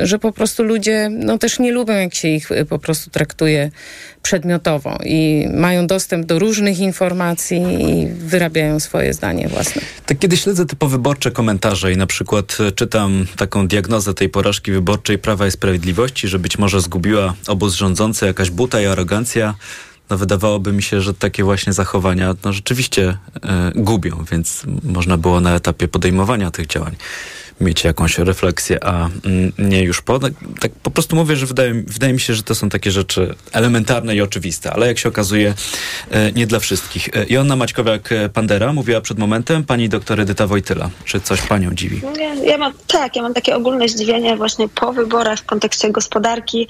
[0.00, 3.70] y, że po prostu ludzie no, też nie lubią, jak się ich po prostu traktuje
[4.24, 9.82] przedmiotowo i mają dostęp do różnych informacji i wyrabiają swoje zdanie własne.
[10.06, 15.18] Tak kiedy śledzę te powyborcze komentarze i na przykład czytam taką diagnozę tej porażki wyborczej
[15.18, 19.54] Prawa i Sprawiedliwości, że być może zgubiła obóz rządzący jakaś buta i arogancja,
[20.10, 25.40] no wydawałoby mi się, że takie właśnie zachowania no rzeczywiście e, gubią, więc można było
[25.40, 26.96] na etapie podejmowania tych działań
[27.60, 30.18] mieć jakąś refleksję, a mm, nie już po.
[30.18, 33.34] Tak, tak po prostu mówię, że wydaje, wydaje mi się, że to są takie rzeczy
[33.52, 35.54] elementarne i oczywiste, ale jak się okazuje,
[36.10, 37.08] e, nie dla wszystkich.
[37.08, 40.90] E, Joanna Maćkowiak-Pandera mówiła przed momentem, pani doktor Edyta Wojtyla.
[41.04, 42.00] Czy coś panią dziwi?
[42.18, 46.68] Ja, ja mam, tak, ja mam takie ogólne zdziwienie właśnie po wyborach w kontekście gospodarki,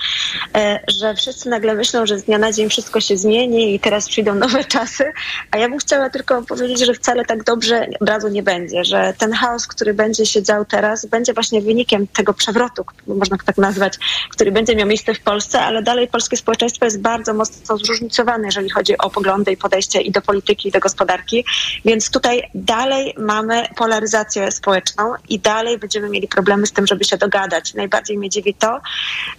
[0.54, 4.08] e, że wszyscy nagle myślą, że z dnia na dzień wszystko się zmieni i teraz
[4.08, 5.04] przyjdą nowe czasy,
[5.50, 9.14] a ja bym chciała tylko powiedzieć, że wcale tak dobrze od razu nie będzie, że
[9.18, 13.98] ten chaos, który będzie się dział teraz, będzie właśnie wynikiem tego przewrotu, można tak nazwać,
[14.30, 18.70] który będzie miał miejsce w Polsce, ale dalej polskie społeczeństwo jest bardzo mocno zróżnicowane, jeżeli
[18.70, 21.44] chodzi o poglądy i podejście i do polityki, i do gospodarki,
[21.84, 27.16] więc tutaj dalej mamy polaryzację społeczną i dalej będziemy mieli problemy z tym, żeby się
[27.16, 27.74] dogadać.
[27.74, 28.80] Najbardziej mnie dziwi to,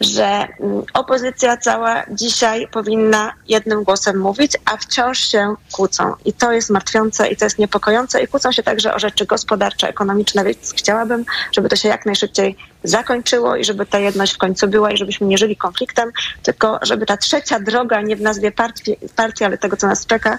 [0.01, 6.13] że mm, opozycja cała dzisiaj powinna jednym głosem mówić, a wciąż się kłócą.
[6.25, 9.89] I to jest martwiące i to jest niepokojące i kłócą się także o rzeczy gospodarcze,
[9.89, 14.67] ekonomiczne, więc chciałabym, żeby to się jak najszybciej zakończyło i żeby ta jedność w końcu
[14.67, 16.11] była i żebyśmy nie żyli konfliktem,
[16.43, 20.37] tylko żeby ta trzecia droga, nie w nazwie partii, partii ale tego, co nas czeka,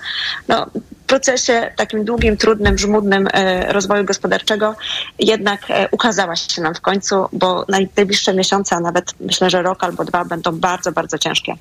[0.48, 0.66] no,
[1.06, 4.74] w procesie takim długim, trudnym, żmudnym e, rozwoju gospodarczego
[5.18, 9.84] jednak e, ukazała się nam w końcu, bo najbliższe miesiące, a nawet myślę, że rok
[9.84, 11.54] albo dwa będą bardzo, bardzo ciężkie.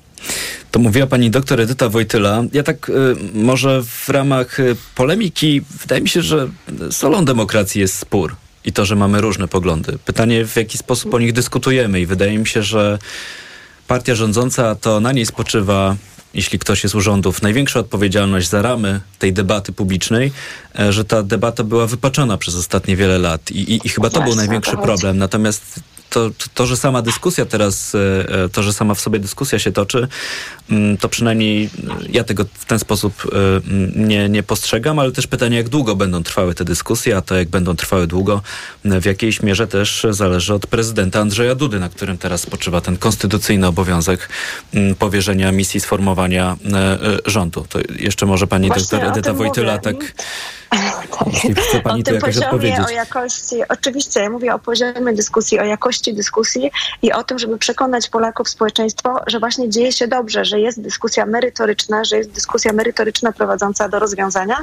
[0.70, 2.42] To mówiła pani doktor Edyta Wojtyla.
[2.52, 2.92] Ja tak y,
[3.34, 4.56] może w ramach
[4.94, 6.48] polemiki, wydaje mi się, że
[6.90, 8.36] solą demokracji jest spór
[8.66, 9.98] i to, że mamy różne poglądy.
[10.04, 12.98] Pytanie, w jaki sposób o nich dyskutujemy i wydaje mi się, że
[13.86, 15.96] partia rządząca to na niej spoczywa
[16.34, 20.32] jeśli ktoś jest u rządów, największa odpowiedzialność za ramy tej debaty publicznej,
[20.78, 24.22] e, że ta debata była wypaczona przez ostatnie wiele lat i, i, i chyba to
[24.22, 25.18] był największy problem.
[25.18, 25.80] Natomiast
[26.10, 27.98] to, to, że sama dyskusja teraz, e,
[28.44, 30.08] e, to, że sama w sobie dyskusja się toczy,
[30.70, 31.70] mm, to przynajmniej
[32.08, 33.36] ja tego w ten sposób e,
[33.70, 37.36] mm, nie, nie postrzegam, ale też pytanie, jak długo będą trwały te dyskusje, a to
[37.36, 38.42] jak będą trwały długo,
[38.84, 43.66] w jakiejś mierze też zależy od prezydenta Andrzeja Dudy, na którym teraz spoczywa ten konstytucyjny
[43.66, 44.28] obowiązek
[44.74, 46.56] mm, powierzenia misji sformowania
[47.26, 47.66] rządu.
[47.68, 49.82] To jeszcze może pani Właśnie doktor Edyta Wojtyla mówię.
[49.82, 50.14] tak
[51.32, 55.64] jeśli chce pani o tym poziomie, o jakości, oczywiście, ja mówię o poziomie dyskusji, o
[55.64, 56.70] jakości dyskusji
[57.02, 61.26] i o tym, żeby przekonać Polaków, społeczeństwo, że właśnie dzieje się dobrze, że jest dyskusja
[61.26, 64.56] merytoryczna, że jest dyskusja merytoryczna prowadząca do rozwiązania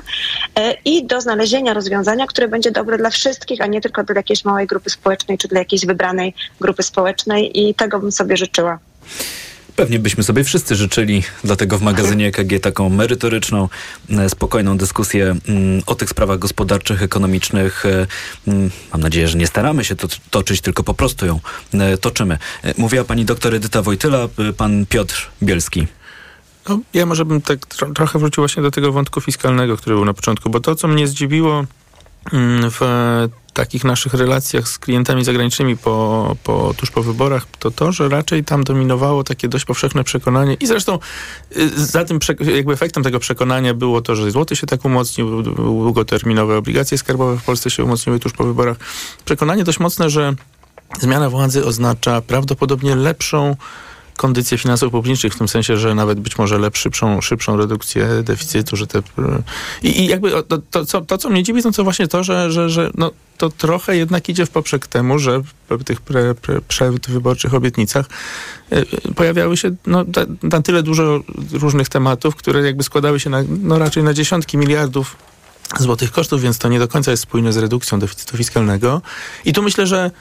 [0.56, 4.46] e, i do znalezienia rozwiązania, które będzie dobre dla wszystkich, a nie tylko dla jakiejś
[4.46, 7.60] małej grupy społecznej czy dla jakiejś wybranej grupy społecznej.
[7.60, 8.80] I tego bym sobie życzyła.
[9.76, 13.70] Pewnie byśmy sobie wszyscy życzyli, dlatego w magazynie EKG taką merytoryczną,
[14.10, 17.86] e, spokojną dyskusję mm, o tych sprawach gospodarczych, ekonomicznych.
[17.86, 18.08] e,
[18.48, 21.40] mm, Mam nadzieję, że nie staramy się to toczyć, tylko po prostu ją
[21.74, 22.38] e, toczymy.
[22.78, 25.88] Mówiła pani doktor Edyta Wojtyla, pan Piotr Bielski.
[26.70, 30.06] No, ja może bym tak tro, trochę wrócił właśnie do tego wątku fiskalnego, który był
[30.06, 31.66] na początku, bo to, co mnie zdziwiło
[32.34, 32.80] mm, w
[33.54, 38.44] takich naszych relacjach z klientami zagranicznymi po, po, tuż po wyborach, to to, że raczej
[38.44, 41.00] tam dominowało takie dość powszechne przekonanie i zresztą
[41.58, 42.20] y, za tym
[42.56, 47.44] jakby efektem tego przekonania było to, że złoty się tak umocnił, długoterminowe obligacje skarbowe w
[47.44, 48.78] Polsce się umocniły tuż po wyborach.
[49.26, 50.34] Przekonanie dość mocne, że
[51.00, 53.56] zmiana władzy oznacza prawdopodobnie lepszą
[54.18, 58.88] kondycję finansów publicznych, w tym sensie, że nawet być może lepszą, szybszą, redukcję deficytu, że
[58.88, 59.02] te...
[59.84, 62.52] I, i jakby to, to, co, to, co mnie dziwi, to, to właśnie to, że,
[62.52, 66.62] że, że no, to trochę jednak idzie w poprzek temu, że w tych pre, pre,
[66.62, 68.06] przedwyborczych obietnicach
[68.74, 70.06] y, pojawiały się no,
[70.44, 71.20] na tyle dużo
[71.52, 75.16] różnych tematów, które jakby składały się na, no, raczej na dziesiątki miliardów
[75.80, 79.02] złotych kosztów, więc to nie do końca jest spójne z redukcją deficytu fiskalnego.
[79.46, 80.12] I tu myślę, że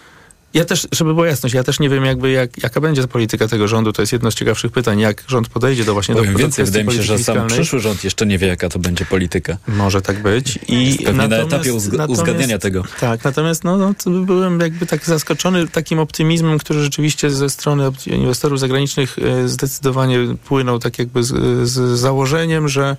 [0.54, 3.68] ja też, żeby była jasność, ja też nie wiem jakby jak, jaka będzie polityka tego
[3.68, 3.92] rządu.
[3.92, 6.84] To jest jedno z ciekawszych pytań, jak rząd podejdzie do właśnie Powiem do, więcej, wydaje
[6.84, 9.56] mi się, że sam przyszły rząd jeszcze nie wie, jaka to będzie polityka.
[9.68, 10.58] Może tak być.
[10.68, 12.84] I Pewnie na etapie uzg- uzgadniania tego.
[13.00, 18.60] Tak, natomiast no, no, byłem jakby tak zaskoczony takim optymizmem, który rzeczywiście ze strony inwestorów
[18.60, 21.32] zagranicznych e, zdecydowanie płynął tak jakby z,
[21.68, 22.96] z założeniem, że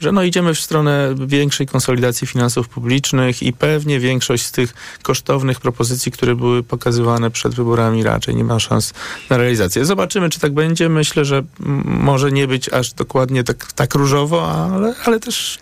[0.00, 5.60] że no idziemy w stronę większej konsolidacji finansów publicznych i pewnie większość z tych kosztownych
[5.60, 8.94] propozycji, które były pokazywane przed wyborami raczej nie ma szans
[9.30, 9.84] na realizację.
[9.84, 10.88] Zobaczymy, czy tak będzie.
[10.88, 11.42] Myślę, że
[11.84, 15.58] może nie być aż dokładnie tak, tak różowo, ale, ale też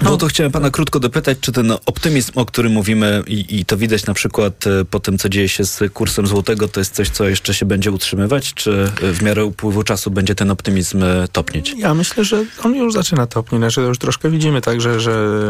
[0.00, 3.76] No to chciałem pana krótko dopytać, czy ten optymizm, o którym mówimy i, i to
[3.76, 7.10] widać na przykład e, po tym, co dzieje się z kursem złotego, to jest coś,
[7.10, 11.28] co jeszcze się będzie utrzymywać, czy e, w miarę upływu czasu będzie ten optymizm e,
[11.32, 11.74] topnieć?
[11.76, 13.60] Ja myślę, że on już zaczyna topnieć.
[13.60, 15.42] Znaczy, już troszkę widzimy także, że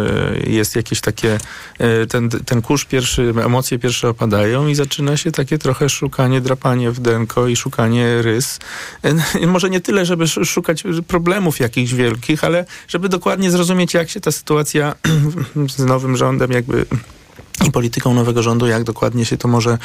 [0.46, 1.38] jest jakieś takie,
[2.08, 7.00] ten, ten kurz pierwszy, emocje pierwsze opadają i zaczyna się takie trochę szukanie, drapanie w
[7.00, 8.58] denko i szukanie rys.
[9.02, 14.10] E, Może nie tyle, żeby sz- szukać problemów jakichś wielkich, ale żeby dokładnie zrozumieć, jak
[14.10, 14.94] się ta sytuacja
[15.76, 16.86] z nowym rządem jakby
[17.66, 19.78] i polityką nowego rządu, jak dokładnie się to może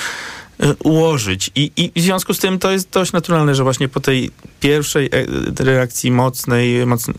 [0.83, 1.51] ułożyć.
[1.55, 5.05] I, I w związku z tym to jest dość naturalne, że właśnie po tej pierwszej
[5.05, 7.11] e, reakcji mocnej, mocn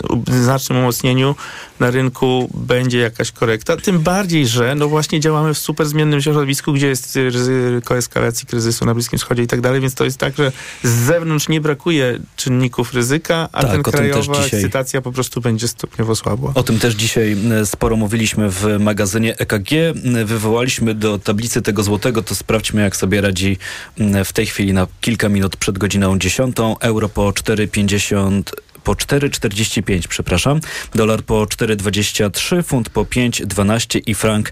[0.43, 1.35] znacznym umocnieniu
[1.81, 3.77] na rynku będzie jakaś korekta.
[3.77, 8.85] Tym bardziej, że no właśnie działamy w super zmiennym środowisku, gdzie jest ryzyko eskalacji kryzysu
[8.85, 12.19] na Bliskim Wschodzie i tak dalej, więc to jest tak, że z zewnątrz nie brakuje
[12.37, 16.53] czynników ryzyka, a tak, ten krajowa ekscytacja po prostu będzie stopniowo słabła.
[16.55, 19.71] O tym też dzisiaj sporo mówiliśmy w magazynie EKG.
[20.25, 23.59] Wywołaliśmy do tablicy tego złotego, to sprawdźmy jak sobie radzi
[24.25, 26.57] w tej chwili na kilka minut przed godziną 10.
[26.81, 28.43] Euro po 4,50
[28.89, 30.61] po 4,45, przepraszam.
[30.95, 34.51] Dolar po 4,23, funt po 5,12 i frank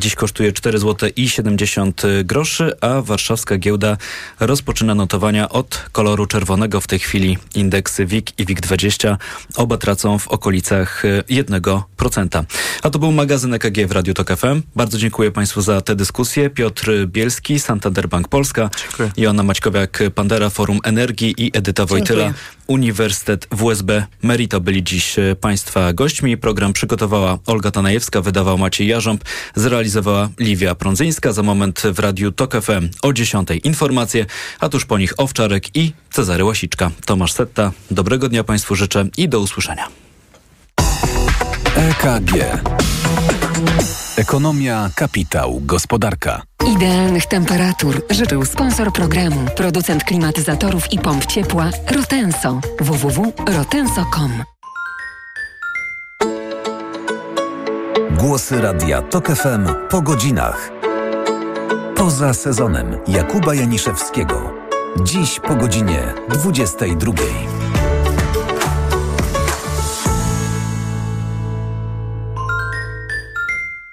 [0.00, 3.96] dziś kosztuje 4 zł i 70 groszy, a warszawska giełda
[4.40, 6.80] rozpoczyna notowania od koloru czerwonego.
[6.80, 9.16] W tej chwili indeksy WIG i WIG20
[9.56, 12.44] oba tracą w okolicach 1%.
[12.82, 14.62] A to był magazyn EKG w Radiu Tok FM.
[14.76, 16.50] Bardzo dziękuję Państwu za tę dyskusję.
[16.50, 19.10] Piotr Bielski, Santander Bank Polska, dziękuję.
[19.16, 22.61] Joanna Maćkowiak-Pandera, Forum Energii i Edyta Wojtyla, dziękuję.
[22.72, 26.36] Uniwersytet WSB Merito byli dziś Państwa gośćmi.
[26.36, 31.32] Program przygotowała Olga Tanajewska, wydawał Maciej Jarząb, zrealizowała Liwia Prądzyńska.
[31.32, 33.48] Za moment w Radiu TOK FM o 10.
[33.64, 34.26] Informacje,
[34.60, 36.90] a tuż po nich Owczarek i Cezary Łasiczka.
[37.06, 39.88] Tomasz Setta, dobrego dnia Państwu życzę i do usłyszenia.
[41.76, 42.32] EKG
[44.16, 46.42] Ekonomia, kapitał, gospodarka.
[46.76, 52.60] Idealnych temperatur życzył sponsor programu, producent klimatyzatorów i pomp ciepła Rotenso.
[52.80, 54.30] www.rotenso.com
[58.18, 60.70] Głosy Radia TOK FM po godzinach.
[61.96, 64.54] Poza sezonem Jakuba Janiszewskiego.
[65.02, 67.12] Dziś po godzinie 22.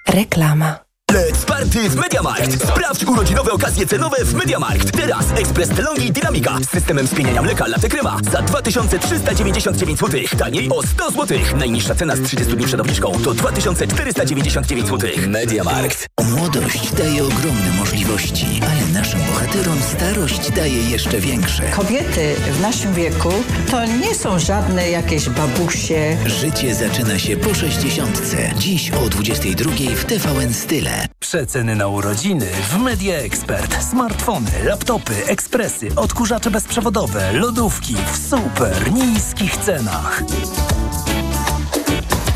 [0.09, 0.88] Reklama.
[1.13, 2.63] Let's party w MediaMarkt!
[2.69, 4.91] Sprawdź urodzinowe okazje cenowe w MediaMarkt.
[4.91, 10.21] Teraz ekspres Telongi Dynamika z systemem spieniania mleka latte krema za 2399 zł.
[10.37, 11.37] Taniej o 100 zł.
[11.57, 15.09] Najniższa cena z 30 dni przed obniżką to 2499 zł.
[15.27, 16.07] MediaMarkt.
[16.23, 21.63] Młodość daje ogromne możliwości, ale naszym bohaterom starość daje jeszcze większe.
[21.63, 23.33] Kobiety w naszym wieku
[23.71, 26.17] to nie są żadne jakieś babusie.
[26.25, 28.21] Życie zaczyna się po 60.
[28.57, 30.98] Dziś o 22 w TVN Style.
[31.19, 33.83] Przeceny na urodziny w Media Expert.
[33.83, 40.23] Smartfony, laptopy, ekspresy, odkurzacze bezprzewodowe, lodówki w super niskich cenach.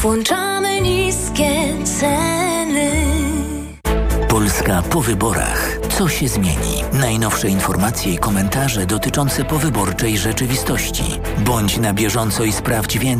[0.01, 2.91] Włączamy niskie ceny.
[4.29, 5.79] Polska po wyborach.
[5.97, 6.83] Co się zmieni?
[6.93, 11.03] Najnowsze informacje i komentarze dotyczące powyborczej rzeczywistości.
[11.45, 13.13] Bądź na bieżąco i sprawdź więcej